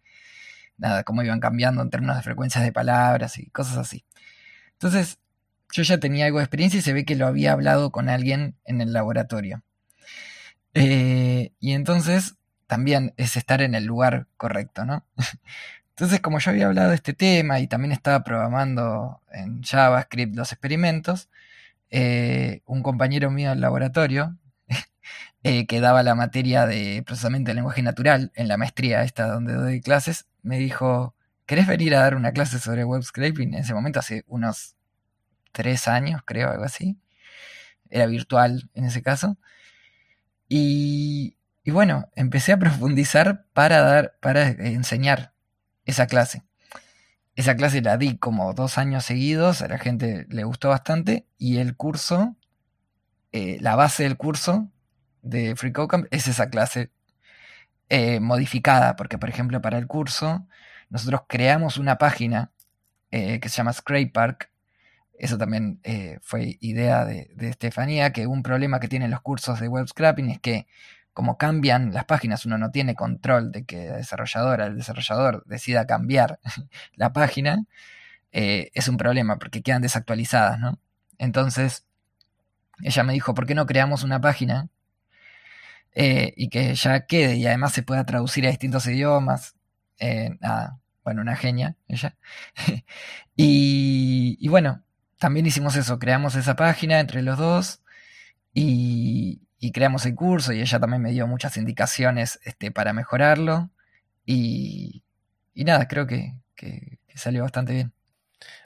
[0.79, 4.05] nada, cómo iban cambiando en términos de frecuencias de palabras y cosas así.
[4.73, 5.19] Entonces,
[5.73, 8.57] yo ya tenía algo de experiencia y se ve que lo había hablado con alguien
[8.65, 9.63] en el laboratorio.
[10.79, 12.37] Eh, y entonces
[12.67, 15.07] también es estar en el lugar correcto, ¿no?
[15.91, 20.53] Entonces, como yo había hablado de este tema y también estaba programando en JavaScript los
[20.53, 21.31] experimentos,
[21.91, 24.37] eh, un compañero mío del laboratorio,
[25.45, 29.55] eh, que daba la materia de procesamiento del lenguaje natural en la maestría esta donde
[29.55, 31.15] doy clases, me dijo,
[31.47, 33.55] ¿querés venir a dar una clase sobre web scraping?
[33.55, 34.77] En ese momento, hace unos
[35.53, 36.99] tres años, creo, algo así.
[37.91, 39.39] Era virtual en ese caso.
[41.67, 45.33] Y, bueno, empecé a profundizar para dar, para enseñar
[45.85, 46.45] esa clase.
[47.35, 51.59] Esa clase la di como dos años seguidos, a la gente le gustó bastante y
[51.59, 52.37] el curso,
[53.33, 54.71] eh, la base del curso
[55.23, 56.93] de Free Camp es esa clase
[57.89, 60.47] eh, modificada, porque por ejemplo para el curso
[60.89, 62.53] nosotros creamos una página
[63.11, 64.53] eh, que se llama Scrape Park,
[65.19, 65.81] eso también
[66.23, 70.39] fue idea de, Estefanía, que un problema que tienen los cursos de web scrapping es
[70.39, 70.69] que
[71.17, 75.87] como cambian las páginas, uno no tiene control de que la desarrolladora, el desarrollador decida
[75.87, 76.41] cambiar
[76.95, 77.65] la página,
[78.33, 80.79] eh, es un problema porque quedan desactualizadas, ¿no?
[81.17, 81.87] Entonces,
[82.83, 84.69] ella me dijo, ¿por qué no creamos una página
[85.95, 89.55] eh, y que ya quede y además se pueda traducir a distintos idiomas?
[90.41, 92.15] nada, bueno, una genia ella.
[93.37, 94.83] y bueno,
[95.19, 97.81] también hicimos eso, creamos esa página entre los dos
[98.53, 103.71] y, creamos el curso y ella también me dio muchas indicaciones este, para mejorarlo
[104.25, 105.05] y,
[105.55, 106.35] nada, creo que,
[107.15, 107.93] salió bastante bien.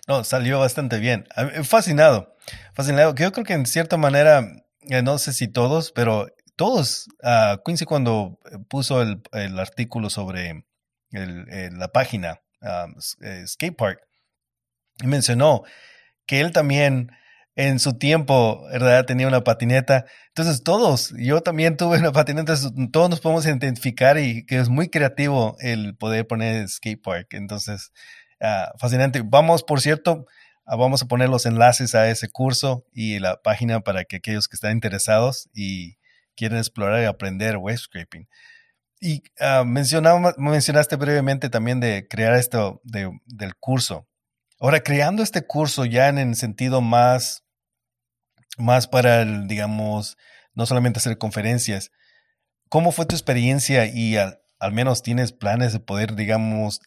[0.09, 1.27] No, salió bastante bien.
[1.63, 2.35] Fascinado,
[2.75, 3.15] fascinado.
[3.15, 4.45] Yo creo que en cierta manera,
[4.83, 6.27] eh, no sé si todos, pero
[6.57, 10.65] todos, uh, Quincy cuando puso el, artículo sobre
[11.11, 14.01] la página uh, Skate Park,
[15.05, 15.63] mencionó
[16.27, 17.13] que él también
[17.61, 19.05] en su tiempo, ¿verdad?
[19.05, 20.07] Tenía una patineta.
[20.29, 22.55] Entonces todos, yo también tuve una patineta,
[22.91, 27.35] todos nos podemos identificar y que es muy creativo el poder poner skate park.
[27.35, 27.93] Entonces,
[28.41, 29.23] ah, fascinante.
[29.23, 30.25] Vamos, por cierto,
[30.65, 34.49] ah, vamos a poner los enlaces a ese curso y la página para que aquellos
[34.49, 35.99] que están interesados y
[36.37, 38.27] quieren explorar y aprender web scraping.
[39.03, 44.07] Y uh, mencionaste brevemente también de crear esto del curso.
[44.59, 47.45] Ahora, creando este curso ya en el sentido más,
[48.59, 50.17] más para, el, digamos,
[50.55, 51.91] no solamente hacer conferencias,
[52.69, 54.39] ¿cómo fue tu experiencia y al,
[54.73, 56.81] menos tienes planes de poder, digamos,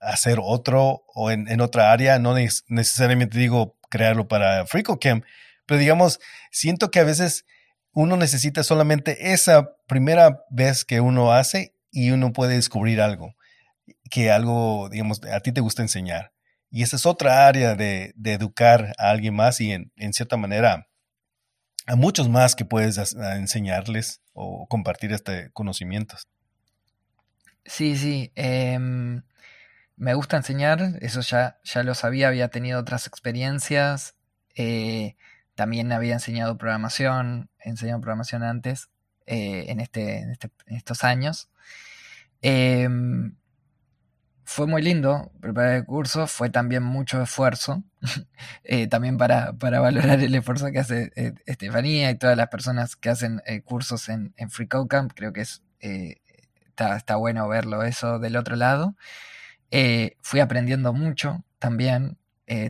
[0.00, 2.18] hacer otro o en, otra área?
[2.18, 2.34] No
[2.68, 5.24] necesariamente digo crearlo para FreeCodeCamp,
[5.66, 7.44] pero digamos, siento que a veces
[7.92, 13.34] uno necesita solamente esa primera vez que uno hace y uno puede descubrir algo,
[14.10, 16.32] que algo, digamos, a ti te gusta enseñar.
[16.70, 20.87] Y esa es otra área de, educar a alguien más y en, cierta manera
[21.88, 26.28] a muchos más que puedes enseñarles o compartir este conocimientos.
[27.64, 28.30] Sí, sí.
[28.34, 29.22] Em,
[29.96, 34.14] me gusta enseñar, eso ya, ya lo sabía, había tenido otras experiencias.
[34.54, 35.16] Eh,
[35.54, 38.90] también había enseñado programación, he enseñado programación antes,
[39.26, 41.48] eh, en, este, en, este, en, estos años.
[42.42, 43.34] Em,
[44.44, 47.82] fue muy lindo preparar el curso, fue también mucho esfuerzo,
[48.64, 52.96] eh, también para, para, valorar el esfuerzo que hace eh, Estefanía y todas las personas
[52.96, 57.48] que hacen eh, cursos en, en Free Code Camp, creo que es, está, está, bueno
[57.48, 58.96] verlo eso del otro lado.
[60.22, 62.18] fui aprendiendo mucho también,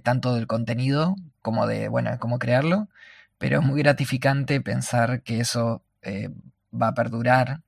[0.03, 2.89] tanto del contenido como de, bueno, cómo crearlo,
[3.39, 5.83] pero es muy gratificante pensar que eso
[6.73, 7.63] va a perdurar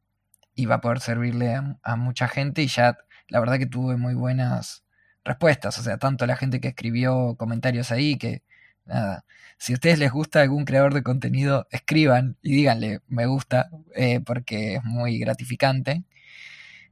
[0.54, 3.96] y va a poder servirle a, a mucha gente y ya la verdad que tuve
[3.96, 4.84] muy buenas
[5.24, 8.42] respuestas, o sea, tanto la gente que escribió comentarios ahí que
[8.86, 9.24] nada,
[9.58, 14.20] si a ustedes les gusta algún creador de contenido, escriban y díganle me gusta, eh,
[14.20, 16.04] porque es muy gratificante.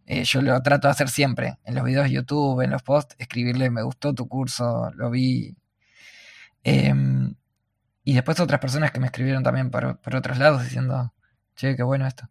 [0.07, 3.17] Eh, yo lo trato de hacer siempre, en los videos de YouTube, en los posts,
[3.19, 5.57] escribirle me gustó tu curso, lo vi.
[6.65, 7.35] Em,
[8.05, 11.13] y después otras personas que me escribieron también por, por, otros lados diciendo,
[11.57, 12.31] che, qué bueno esto.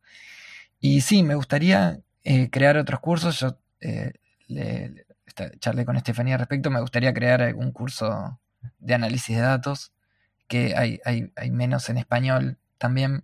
[0.80, 3.40] Y sí, me gustaría eh, crear otros cursos.
[3.40, 3.60] Yo
[4.48, 5.07] le,
[5.60, 8.40] charlé con Estefanía al respecto, me gustaría crear algún curso
[8.80, 9.94] de análisis de datos,
[10.48, 13.24] que hay, hay, menos en español también.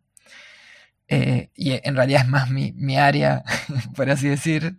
[1.08, 3.43] Eh, y en realidad es más mi, mi área,
[3.95, 4.78] por así decir.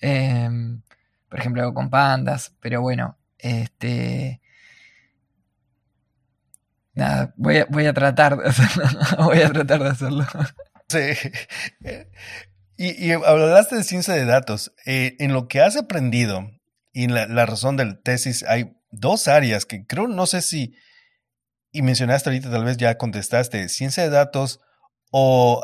[0.00, 0.82] Em,
[1.28, 4.40] por ejemplo, con pandas, pero bueno, este.
[6.94, 8.84] Nada, voy a, voy a tratar de hacerlo.
[9.24, 10.26] voy a tratar de hacerlo.
[10.88, 10.98] Sí.
[12.78, 14.72] Y, hablaste de ciencia de datos.
[14.86, 16.50] Eh, en lo que has aprendido
[16.96, 20.74] y la, la, razón del tesis, hay dos áreas que creo, no sé si,
[21.70, 24.60] y mencionaste ahorita, tal vez ya contestaste, ciencia de datos
[25.10, 25.62] o,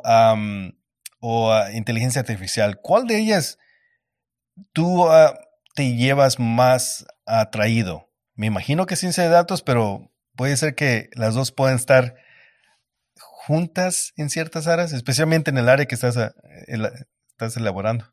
[1.20, 2.82] o uh, inteligencia artificial.
[2.82, 3.58] ¿Cuál de ellas
[4.74, 5.32] tú uh,
[5.74, 8.12] te llevas más atraído?
[8.34, 12.14] Me imagino que ciencia de datos, pero puede ser que las dos puedan estar
[13.16, 16.34] juntas en ciertas áreas, especialmente en el área que estás,
[16.66, 18.12] estás elaborando.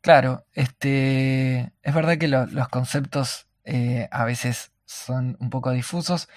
[0.00, 6.28] Claro, este, es verdad que lo, los conceptos eh, a veces son un poco difusos.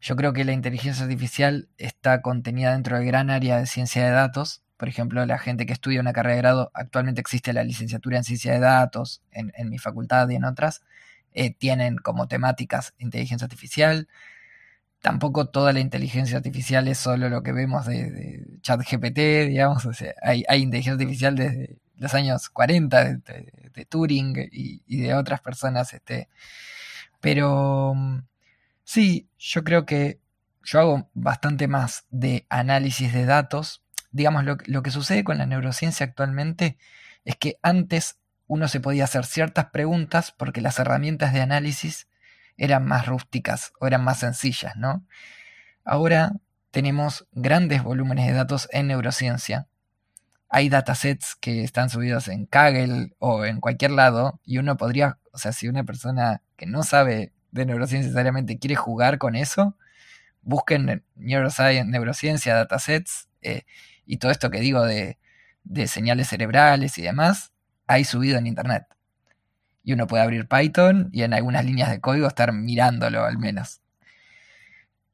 [0.00, 4.10] Yo creo que la inteligencia artificial está contenida dentro del gran área de ciencia de
[4.12, 4.62] datos.
[4.76, 8.24] Por ejemplo, la gente que estudia una carrera de grado, actualmente existe la licenciatura en
[8.24, 10.82] ciencia de datos en, mi facultad y en otras,
[11.32, 14.08] eh, tienen como temáticas inteligencia artificial,
[15.00, 19.92] tampoco toda la inteligencia artificial es solo lo que vemos de, de ChatGPT, digamos, o
[19.92, 25.40] sea, hay, hay, inteligencia artificial desde los años 40 de, Turing y, y, de otras
[25.40, 26.28] personas, este,
[27.20, 27.94] pero
[28.84, 30.20] sí, yo creo que
[30.64, 33.82] yo hago bastante más de análisis de datos.
[34.10, 36.78] Digamos, lo, lo que sucede con la neurociencia actualmente
[37.24, 42.08] es que antes uno se podía hacer ciertas preguntas porque las herramientas de análisis
[42.56, 45.06] eran más rústicas o eran más sencillas, ¿no?
[45.84, 46.32] Ahora
[46.70, 49.68] tenemos grandes volúmenes de datos en neurociencia.
[50.48, 55.38] Hay datasets que están subidos en Kaggle o en cualquier lado y uno podría, o
[55.38, 59.76] sea, si una persona que no sabe de neurociencia necesariamente quiere jugar con eso,
[60.42, 63.64] busquen neuroscience, neurociencia, datasets eh,
[64.06, 65.18] y todo esto que digo de,
[65.86, 67.52] señales cerebrales y demás,
[67.86, 68.86] hay subido en internet
[69.84, 73.80] y uno puede abrir Python y en algunas líneas de código estar mirándolo al menos.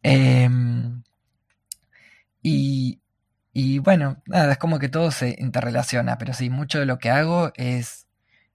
[0.03, 1.03] Em,
[2.43, 3.01] y,
[3.57, 7.09] y, bueno, nada, es como que todo se interrelaciona, pero sí, mucho de lo que
[7.09, 8.09] hago es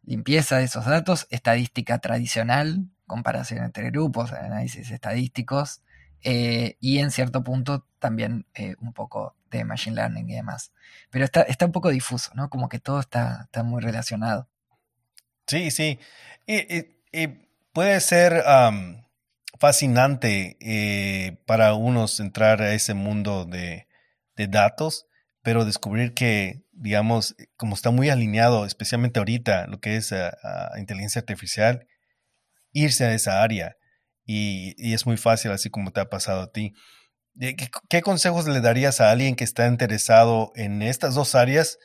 [0.03, 5.81] limpieza de esos datos, estadística tradicional, comparación entre grupos, análisis estadísticos,
[6.21, 10.73] eh, y en cierto punto también eh, un poco de machine learning y demás.
[11.09, 12.49] Pero está, está un poco difuso, ¿no?
[12.49, 14.49] Como que todo está, está muy relacionado.
[15.47, 15.97] Sí, sí.
[16.45, 17.27] Y,
[17.71, 18.43] puede ser
[19.59, 23.87] fascinante eh, para unos entrar a ese mundo de,
[24.47, 25.05] datos,
[25.41, 30.13] pero descubrir que, digamos, como está muy alineado, especialmente ahorita, lo que es
[30.77, 31.87] inteligencia artificial,
[32.71, 33.75] irse a esa área.
[34.25, 36.73] Y, es muy fácil, así como te ha pasado a ti.
[37.39, 37.55] ¿Qué,
[37.89, 41.77] qué consejos le darías a alguien que está interesado en estas dos áreas?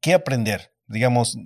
[0.00, 0.72] ¿Qué aprender?
[0.86, 1.36] digamos,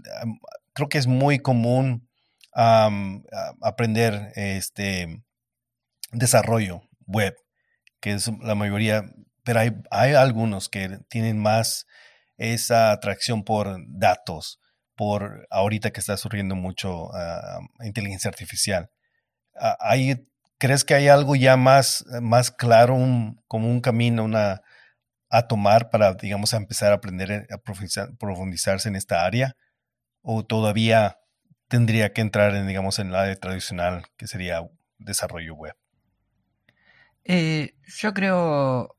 [0.72, 2.08] creo que es muy común
[2.52, 5.22] aprender este
[6.12, 7.34] desarrollo web,
[8.00, 9.04] que es la mayoría,
[9.44, 11.86] pero hay, hay algunos que tienen más
[12.36, 14.60] esa atracción por datos,
[14.96, 17.10] por ahorita que está surgiendo mucho
[17.82, 18.90] inteligencia artificial.
[19.78, 20.26] ¿Hay,
[20.58, 22.96] ¿Crees que hay algo ya más, más claro,
[23.46, 24.62] como un camino, una,
[25.30, 27.58] a tomar para, digamos, empezar a aprender a
[28.18, 29.56] profundizarse en esta área?
[30.22, 31.18] ¿O todavía
[31.68, 35.79] tendría que entrar en, digamos, en la tradicional, que sería desarrollo web?
[37.24, 38.96] Eh, yo creo,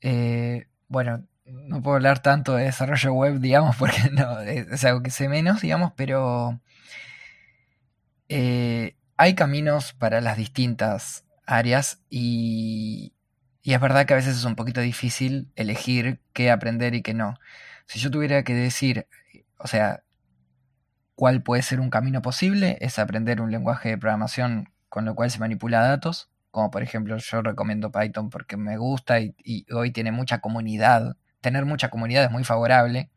[0.00, 5.10] eh, bueno, no puedo hablar tanto de desarrollo web, digamos, porque no, es algo que
[5.10, 6.60] sé menos, digamos, pero
[8.28, 13.12] eh, hay caminos para las distintas áreas y,
[13.62, 17.14] y es verdad que a veces es un poquito difícil elegir qué aprender y qué
[17.14, 17.38] no.
[17.86, 19.06] Si yo tuviera que decir,
[19.58, 20.02] o sea,
[21.14, 25.30] cuál puede ser un camino posible, es aprender un lenguaje de programación con lo cual
[25.30, 29.34] se manipula datos, como por ejemplo yo recomiendo Python porque me gusta y,
[29.72, 31.16] hoy tiene mucha comunidad.
[31.40, 33.10] Tener mucha comunidad es muy favorable.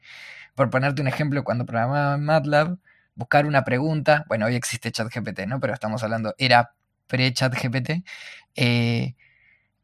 [0.55, 2.77] Por ponerte un ejemplo, cuando programaba en MATLAB,
[3.15, 5.59] buscar una pregunta, bueno, hoy existe ChatGPT, ¿no?
[5.59, 6.73] Pero estamos hablando, era
[7.07, 8.05] pre-ChatGPT,
[8.55, 9.15] eh,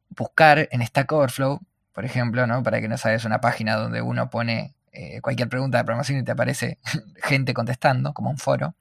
[0.10, 1.60] buscar en Stack Overflow,
[1.94, 2.64] por ejemplo, ¿no?
[2.64, 6.24] Para que no sabes una página donde uno pone eh, cualquier pregunta de programación y
[6.24, 6.80] te aparece
[7.24, 8.76] gente contestando, como un foro.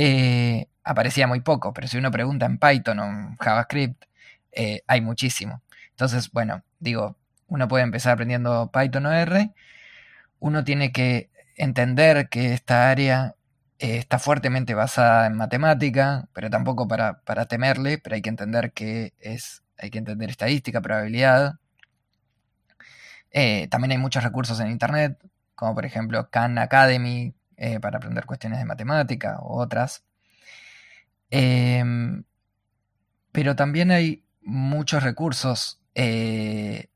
[0.00, 4.04] Eh, aparecía muy poco, pero si uno pregunta en Python o en JavaScript,
[4.52, 5.62] eh, hay muchísimo.
[5.90, 7.16] Entonces, bueno, digo,
[7.48, 9.52] uno puede empezar aprendiendo Python o R,
[10.40, 13.34] uno tiene que entender que esta área
[13.80, 19.14] eh, está fuertemente basada en matemática, pero tampoco para, temerle, pero hay que entender que
[19.18, 21.58] es, hay que entender estadística, probabilidad.
[23.70, 25.18] También hay muchos recursos en Internet,
[25.56, 27.34] como por ejemplo Khan Academy,
[27.80, 30.04] para aprender cuestiones de matemática o otras.
[31.30, 32.24] Em,
[33.32, 35.80] pero también hay muchos recursos.
[35.94, 36.88] Eh,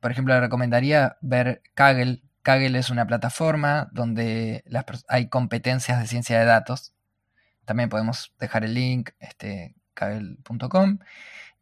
[0.00, 2.22] por ejemplo, le recomendaría ver Kaggle.
[2.42, 4.64] Kaggle es una plataforma donde
[5.08, 6.94] hay competencias de ciencia de datos.
[7.64, 10.98] También podemos dejar el link, este, kaggle.com.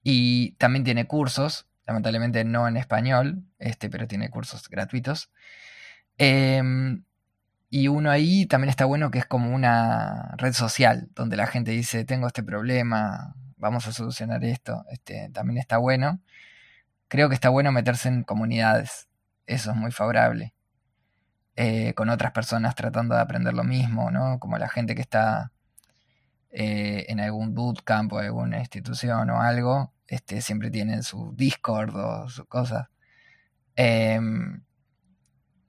[0.02, 5.30] Y también tiene cursos, lamentablemente no en español, este, pero tiene cursos gratuitos.
[6.18, 7.04] Em,
[7.68, 11.72] y uno ahí también está bueno que es como una red social, donde la gente
[11.72, 14.84] dice, tengo este problema, vamos a solucionar esto.
[14.90, 16.20] Este, también está bueno.
[17.08, 19.08] Creo que está bueno meterse en comunidades.
[19.46, 20.54] Eso es muy favorable.
[21.56, 24.38] Eh, con otras personas tratando de aprender lo mismo, ¿no?
[24.38, 25.52] Como la gente que está
[26.50, 32.28] eh, en algún bootcamp o alguna institución o algo, este, siempre tienen su Discord o
[32.28, 32.88] sus cosas.
[33.76, 34.62] Em,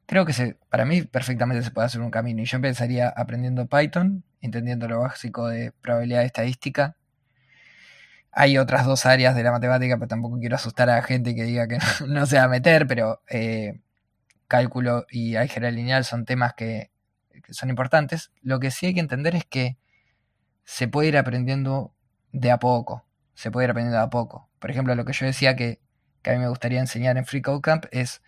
[0.07, 2.41] creo que se, para mí perfectamente se puede hacer un camino.
[2.41, 6.95] Y yo empezaría aprendiendo Python, entendiendo lo básico de probabilidad estadística.
[8.31, 11.43] Hay otras dos áreas de la matemática, pero tampoco quiero asustar a la gente que
[11.43, 11.77] diga que
[12.07, 13.81] no, se va a meter, pero eh,
[14.47, 16.91] cálculo y álgebra lineal son temas que,
[17.49, 18.31] son importantes.
[18.41, 19.77] Lo que sí hay que entender es que
[20.63, 21.93] se puede ir aprendiendo
[22.31, 23.05] de a poco.
[23.35, 24.49] Se puede ir aprendiendo de a poco.
[24.59, 25.81] Por ejemplo, lo que yo decía que,
[26.21, 28.21] que a mí me gustaría enseñar en Free Code Camp es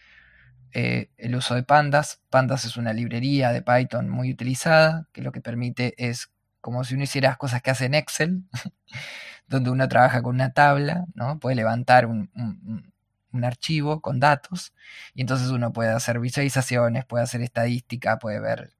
[0.74, 2.22] eh, el uso de Pandas.
[2.30, 6.96] Pandas es una librería de Python muy utilizada, que lo que permite es como si
[6.96, 8.44] uno hiciera cosas que hace en Excel,
[9.48, 11.40] donde uno trabaja con una tabla, ¿no?
[11.40, 12.30] Puede levantar un,
[13.44, 14.74] archivo con datos
[15.14, 18.74] y entonces uno puede hacer visualizaciones, puede hacer estadística, puede ver,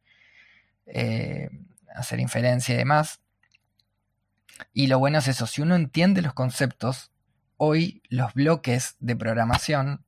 [0.88, 1.50] eh,
[1.96, 3.22] hacer inferencia y demás.
[4.74, 7.12] Y lo bueno es eso, si uno entiende los conceptos,
[7.58, 10.04] hoy los bloques de programación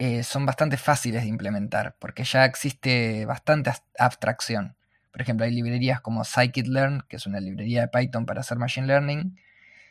[0.00, 4.74] eh, son bastante fáciles de implementar, porque ya existe bastante abstracción.
[5.12, 8.86] Por ejemplo, hay librerías como scikit-learn, que es una librería de Python para hacer Machine
[8.86, 9.38] Learning,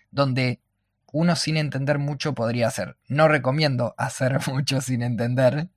[0.10, 0.62] donde
[1.12, 2.98] uno sin entender mucho podría hacer.
[3.08, 5.70] No recomiendo hacer mucho sin entender.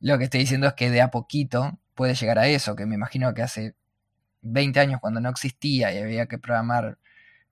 [0.00, 2.94] Lo que estoy diciendo es que de a poquito puede llegar a eso, que me
[2.94, 3.74] imagino que hace
[4.40, 6.96] 20 años cuando no existía y había que programar,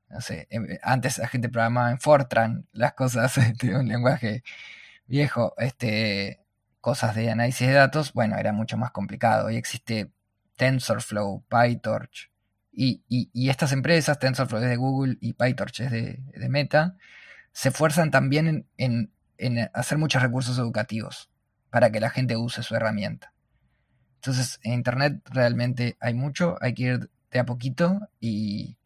[0.08, 4.42] no sé, em, antes la gente programaba en Fortran, las cosas, de un lenguaje
[5.06, 6.40] viejo, este,
[6.80, 9.46] cosas de análisis de datos, bueno, era mucho más complicado.
[9.46, 10.10] Hoy existe
[10.56, 12.30] TensorFlow, PyTorch,
[12.78, 16.96] y, estas empresas, TensorFlow es de Google y PyTorch es de, Meta,
[17.52, 19.10] se esfuerzan también en,
[19.72, 21.30] hacer muchos recursos educativos
[21.70, 23.32] para que la gente use su herramienta.
[24.16, 28.76] Entonces, en Internet realmente hay mucho, hay que ir de a poquito y,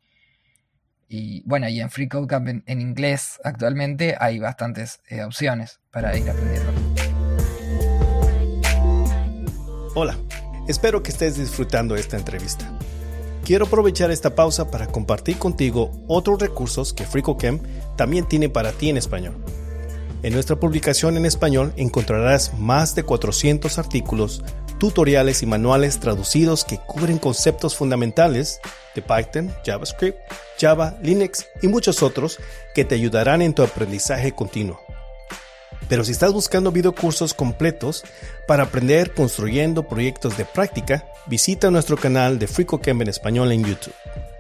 [1.11, 6.31] y bueno, y en Free Camp en, inglés actualmente hay bastantes eh, opciones para ir
[6.31, 6.71] aprendiendo.
[9.97, 10.17] Hola,
[10.69, 12.71] espero que estés disfrutando esta entrevista.
[13.45, 17.61] Quiero aprovechar esta pausa para compartir contigo otros recursos que FreeCodeCamp
[17.97, 19.35] también tiene para ti en español.
[20.23, 24.45] En nuestra publicación en español encontrarás más de 400 artículos
[24.81, 28.61] tutoriales y manuales traducidos que cubren conceptos fundamentales
[28.97, 30.19] de Python, JavaScript,
[30.59, 32.39] Java, Linux y muchos otros
[32.75, 34.81] que te ayudarán en tu aprendizaje continuo.
[35.89, 38.05] Pero si estás buscando videocursos completos
[38.47, 43.95] para aprender construyendo proyectos de práctica, visita nuestro canal de FreeCodeCamp en español en YouTube.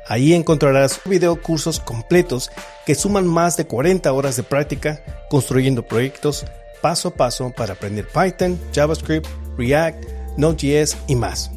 [0.07, 2.51] Ahí encontrarás videocursos completos
[2.86, 6.47] que suman más de 40 horas de práctica construyendo proyectos
[6.80, 9.28] paso a paso para aprender Python, JavaScript,
[9.59, 11.51] React, Node.js y más.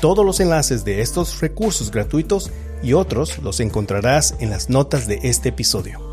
[0.00, 2.52] Todos los enlaces de estos recursos gratuitos
[2.82, 6.08] y otros los encontrarás en las notas de este episodio.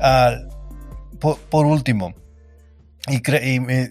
[0.00, 0.36] Ah,
[1.18, 2.14] por, último,
[3.08, 3.20] y,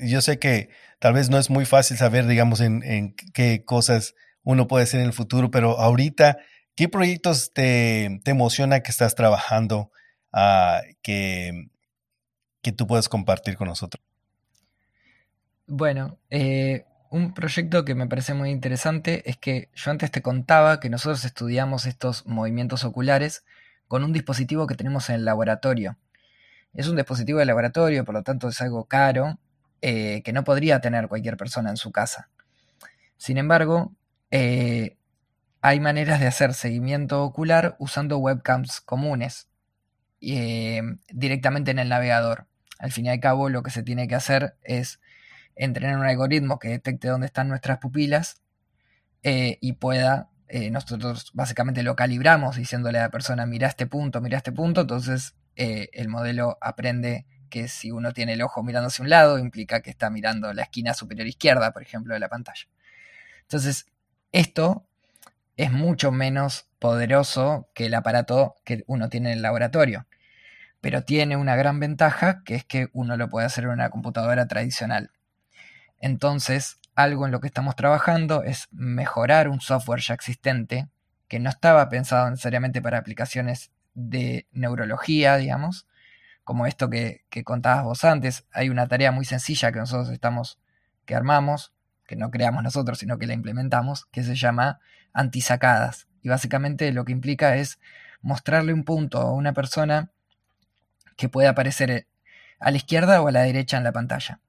[0.08, 4.14] yo sé que tal vez no es muy fácil saber, digamos, en, qué cosas
[4.44, 6.38] uno puede hacer en el futuro, pero ahorita,
[6.76, 9.92] ¿qué proyectos te, te emociona que estás trabajando
[10.36, 11.70] ah, que,
[12.62, 14.04] que tú puedes compartir con nosotros?
[15.66, 20.80] Bueno, eh, un proyecto que me parece muy interesante es que yo antes te contaba
[20.80, 23.46] que nosotros estudiamos estos movimientos oculares
[23.88, 25.98] con un dispositivo que tenemos en el laboratorio.
[26.74, 29.40] Es un dispositivo de laboratorio, por lo tanto es algo caro,
[29.82, 32.30] eh, que no podría tener cualquier persona en su casa.
[33.18, 33.94] Sin embargo,
[34.30, 34.98] eh,
[35.62, 39.48] hay maneras de hacer seguimiento ocular usando webcams comunes
[40.22, 42.48] eh, directamente en el navegador.
[42.80, 45.00] Al fin y al cabo, lo que se tiene que hacer es
[45.56, 48.42] entrenar un algoritmo que detecte dónde están nuestras pupilas
[49.24, 50.30] y pueda
[50.70, 55.34] nosotros básicamente lo calibramos diciéndole a la persona, mira este punto, mira este punto, entonces
[55.56, 59.82] eh, el modelo aprende que si uno tiene el ojo mirando hacia un lado, implica
[59.82, 62.68] que está mirando la esquina superior izquierda, por ejemplo, de la pantalla.
[63.44, 63.86] Entonces,
[64.32, 64.86] esto
[65.56, 70.06] es mucho menos poderoso que el aparato que uno tiene en el laboratorio,
[70.82, 74.48] pero tiene una gran ventaja que es que uno lo puede hacer en una computadora
[74.48, 75.10] tradicional.
[76.00, 80.88] Entonces, algo en lo que estamos trabajando es mejorar un software ya existente
[81.28, 85.88] que no estaba pensado necesariamente para aplicaciones de neurología, digamos,
[86.44, 88.46] como esto que, contabas vos antes.
[88.52, 90.60] Hay una tarea muy sencilla que nosotros estamos,
[91.06, 91.74] que armamos,
[92.06, 94.80] que no creamos nosotros, sino que la implementamos, que se llama
[95.14, 96.08] antisacadas.
[96.26, 97.78] Y básicamente lo que implica es
[98.24, 100.10] mostrarle un punto a una persona
[101.18, 102.08] que puede aparecer
[102.60, 104.40] a la izquierda o a la derecha en la pantalla.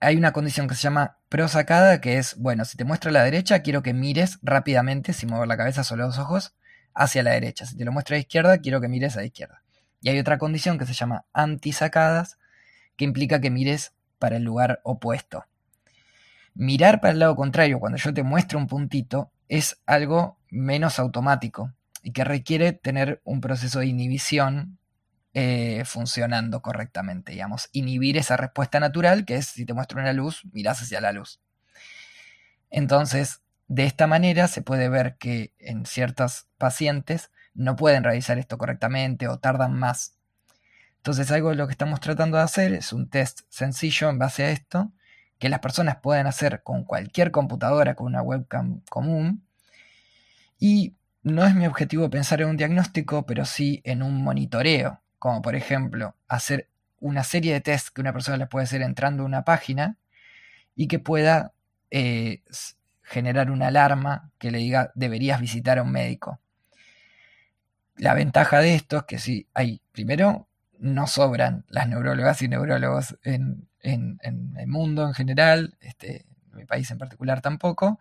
[0.00, 3.22] Hay una condición que se llama prosacada, que es, bueno, si te muestro a la
[3.22, 6.56] derecha, quiero que mires rápidamente, sin mover la cabeza, solo los ojos,
[6.94, 7.64] hacia la derecha.
[7.64, 9.62] Si te lo muestro a la izquierda, quiero que mires a la izquierda.
[10.00, 12.38] Y hay otra condición que se llama antisacadas,
[12.96, 15.44] que implica que mires para el lugar opuesto.
[16.54, 21.72] Mirar para el lado contrario cuando yo te muestro un puntito es algo menos automático
[22.02, 24.78] y que requiere tener un proceso de inhibición
[25.34, 27.68] eh, funcionando correctamente, digamos.
[27.72, 31.40] Inhibir esa respuesta natural que es si te muestro una luz, miras hacia la luz.
[32.70, 38.58] Entonces, de esta manera se puede ver que en ciertos pacientes no pueden realizar esto
[38.58, 40.16] correctamente o tardan más.
[40.98, 44.44] Entonces algo de lo que estamos tratando de hacer es un test sencillo en base
[44.44, 44.92] a esto,
[45.38, 49.45] que las personas pueden hacer con cualquier computadora con una webcam común.
[50.58, 55.42] Y no es mi objetivo pensar en un diagnóstico, pero sí en un monitoreo, como
[55.42, 56.68] por ejemplo hacer
[57.00, 59.96] una serie de tests que una persona les puede hacer entrando a una página
[60.76, 61.52] y que pueda
[61.90, 62.42] eh,
[63.02, 66.40] generar una alarma que le diga deberías visitar a un médico.
[67.96, 70.46] La ventaja de esto es que si hay, primero,
[70.78, 76.90] no sobran las neurólogas y neurólogos en, el mundo en general, este, en mi país
[76.90, 77.98] en particular tampoco,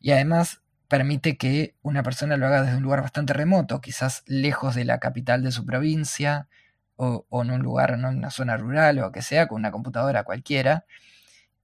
[0.00, 0.61] y además
[0.92, 5.00] permite que una persona lo haga desde un lugar bastante remoto, quizás lejos de la
[5.00, 6.48] capital de su provincia,
[6.96, 10.84] o, en un lugar, en una zona rural o que sea, con una computadora cualquiera,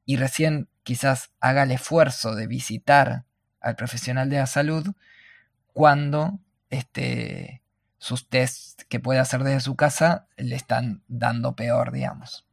[0.07, 3.27] y recién quizás haga el esfuerzo de visitar
[3.61, 4.95] al profesional de la salud
[5.75, 6.39] cuando
[6.71, 7.61] este,
[7.99, 12.47] sus tests que puede hacer desde su casa le están dando peor, digamos.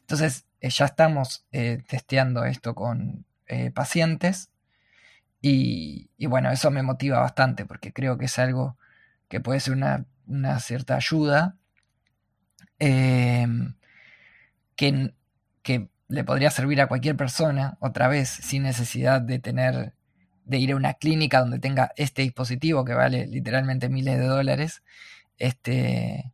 [0.00, 4.50] Entonces, eh, ya estamos eh, testeando esto con eh, pacientes
[5.48, 8.76] y, bueno, eso me motiva bastante porque creo que es algo
[9.28, 10.06] que puede ser una,
[10.60, 11.56] cierta ayuda
[12.78, 13.74] em,
[14.74, 15.14] que,
[15.62, 19.94] que le podría servir a cualquier persona, otra vez, sin necesidad de tener,
[20.44, 24.82] de ir a una clínica donde tenga este dispositivo que vale literalmente miles de dólares.
[25.38, 26.32] Este,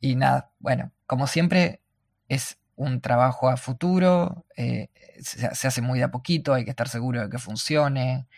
[0.00, 1.80] y nada, bueno, como siempre,
[2.28, 4.88] es un trabajo a futuro, eh,
[5.20, 8.28] se, hace muy de a poquito, hay que estar seguro de que funcione.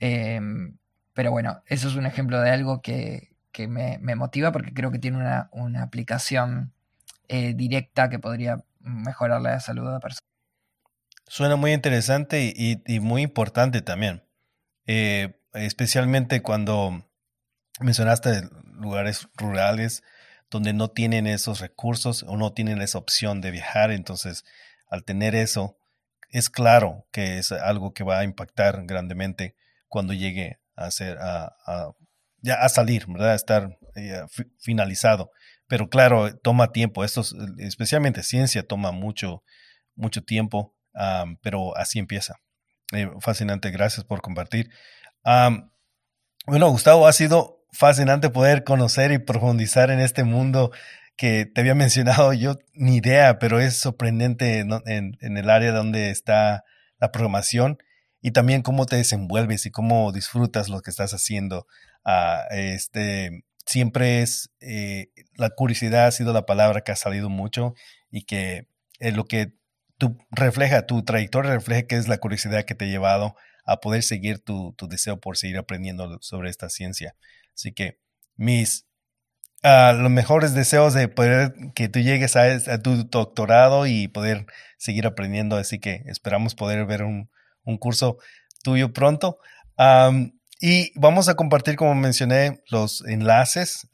[0.00, 0.76] Em,
[1.14, 3.30] pero bueno, eso es un ejemplo de algo que,
[3.68, 6.72] me, motiva porque creo que tiene una, aplicación
[7.28, 10.26] eh, directa que podría mejorar la salud de la persona.
[11.28, 14.24] Suena muy interesante y, muy importante también.
[14.86, 17.06] Eh, especialmente cuando
[17.78, 20.02] mencionaste lugares rurales
[20.50, 23.90] donde no tienen esos recursos o no tienen esa opción de viajar.
[23.90, 24.44] Entonces,
[24.88, 25.78] al tener eso,
[26.28, 29.56] es claro que es algo que va a impactar grandemente
[29.88, 31.54] cuando llegue a ser, a,
[32.42, 33.32] ya a salir, ¿verdad?
[33.32, 34.22] A estar eh,
[34.58, 35.30] finalizado.
[35.66, 37.04] Pero claro, toma tiempo.
[37.04, 37.22] Esto,
[37.58, 39.44] especialmente ciencia, toma mucho,
[39.94, 40.74] mucho tiempo,
[41.42, 42.36] pero así empieza.
[42.92, 44.70] Eh, fascinante, gracias por compartir.
[46.46, 50.70] bueno, Gustavo, ha sido fascinante poder conocer y profundizar en este mundo
[51.16, 56.64] que te había mencionado yo, ni idea, pero es sorprendente en, el área donde está
[56.98, 57.78] la programación
[58.22, 61.66] y también cómo te desenvuelves y cómo disfrutas lo que estás haciendo.
[62.04, 67.74] Ah, este, siempre es, eh, la curiosidad ha sido la palabra que ha salido mucho
[68.10, 68.66] y que
[68.98, 69.52] es lo que
[69.98, 73.36] tú refleja, tu trayectoria refleja que es la curiosidad que te ha llevado
[73.70, 77.14] a poder seguir tu, tu deseo por seguir aprendiendo sobre esta ciencia.
[77.54, 78.00] Así que
[78.36, 78.84] mis
[79.62, 84.46] uh, los mejores deseos de poder que tú llegues a, tu doctorado y poder
[84.76, 85.56] seguir aprendiendo.
[85.56, 87.30] Así que esperamos poder ver un,
[87.62, 88.18] un curso
[88.64, 89.38] tuyo pronto.
[90.60, 93.88] Y vamos a compartir, como mencioné, los enlaces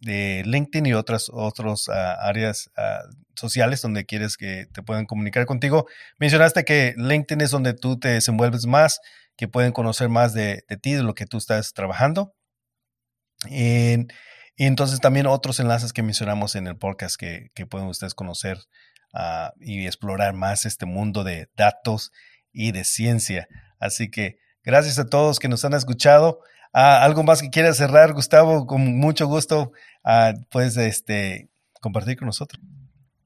[0.00, 3.00] de LinkedIn y otras otros ah, áreas ah,
[3.34, 5.86] sociales donde quieres que te puedan comunicar contigo.
[6.18, 9.00] Mencionaste que LinkedIn es donde tú te desenvuelves más,
[9.36, 12.34] que pueden conocer más de, de ti, de lo que tú estás trabajando.
[13.48, 14.06] Y
[14.56, 18.58] entonces también otros enlaces que mencionamos en el podcast que, pueden ustedes conocer
[19.14, 22.10] ah, y explorar más este mundo de datos
[22.52, 23.48] y de ciencia.
[23.78, 24.36] Así que
[24.68, 26.40] gracias a todos que nos han escuchado.
[26.74, 28.66] Ah, ¿Algo más que quieras cerrar, Gustavo?
[28.66, 29.72] Con mucho gusto,
[30.04, 31.48] ah, puedes este,
[31.80, 32.62] compartir con nosotros.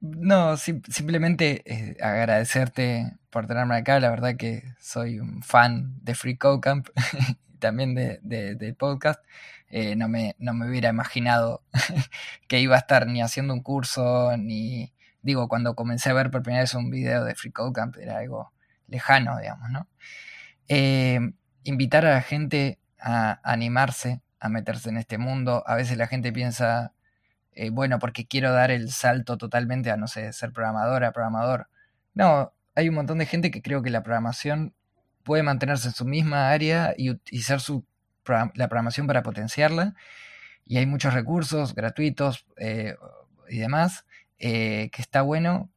[0.00, 3.98] No, simplemente eh, agradecerte por tenerme acá.
[3.98, 6.88] La verdad que soy un fan de Free Code Camp
[7.58, 9.20] también de, del podcast.
[9.68, 11.64] Eh, no, me, no me hubiera imaginado
[12.46, 16.42] que iba a estar ni haciendo un curso, ni, digo, cuando comencé a ver por
[16.44, 18.52] primera vez un video de Free Code Camp era algo
[18.86, 19.88] lejano, digamos, ¿no?
[20.68, 21.20] Eh,
[21.64, 25.62] invitar a la gente a animarse a meterse en este mundo.
[25.66, 26.92] A veces la gente piensa,
[27.52, 31.68] eh, bueno, porque quiero dar el salto totalmente a, no sé, ser programadora, programador.
[32.14, 34.74] No, hay un montón de gente que creo que la programación
[35.22, 37.86] puede mantenerse en su misma área y, ser su
[38.26, 39.94] la programación para potenciarla.
[40.66, 42.96] Y hay muchos recursos gratuitos eh,
[43.48, 44.06] y demás,
[44.40, 45.70] eh, que está bueno.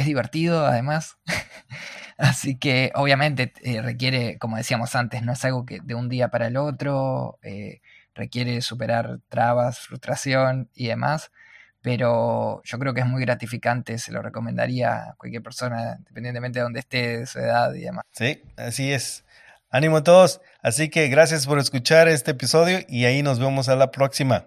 [0.00, 1.18] Es divertido además.
[2.18, 6.48] Así que obviamente requiere, como decíamos antes, no es algo que de un día para
[6.48, 7.38] el otro,
[8.14, 11.30] requiere superar trabas, frustración y demás
[11.82, 16.62] pero yo creo que es muy gratificante, se lo recomendaría a cualquier persona, independientemente de
[16.62, 18.04] donde esté, de su edad y demás.
[18.12, 19.24] Sí, así es.
[19.70, 20.40] Ánimo a todos.
[20.62, 24.46] Así que gracias por escuchar este episodio y ahí nos vemos a la próxima.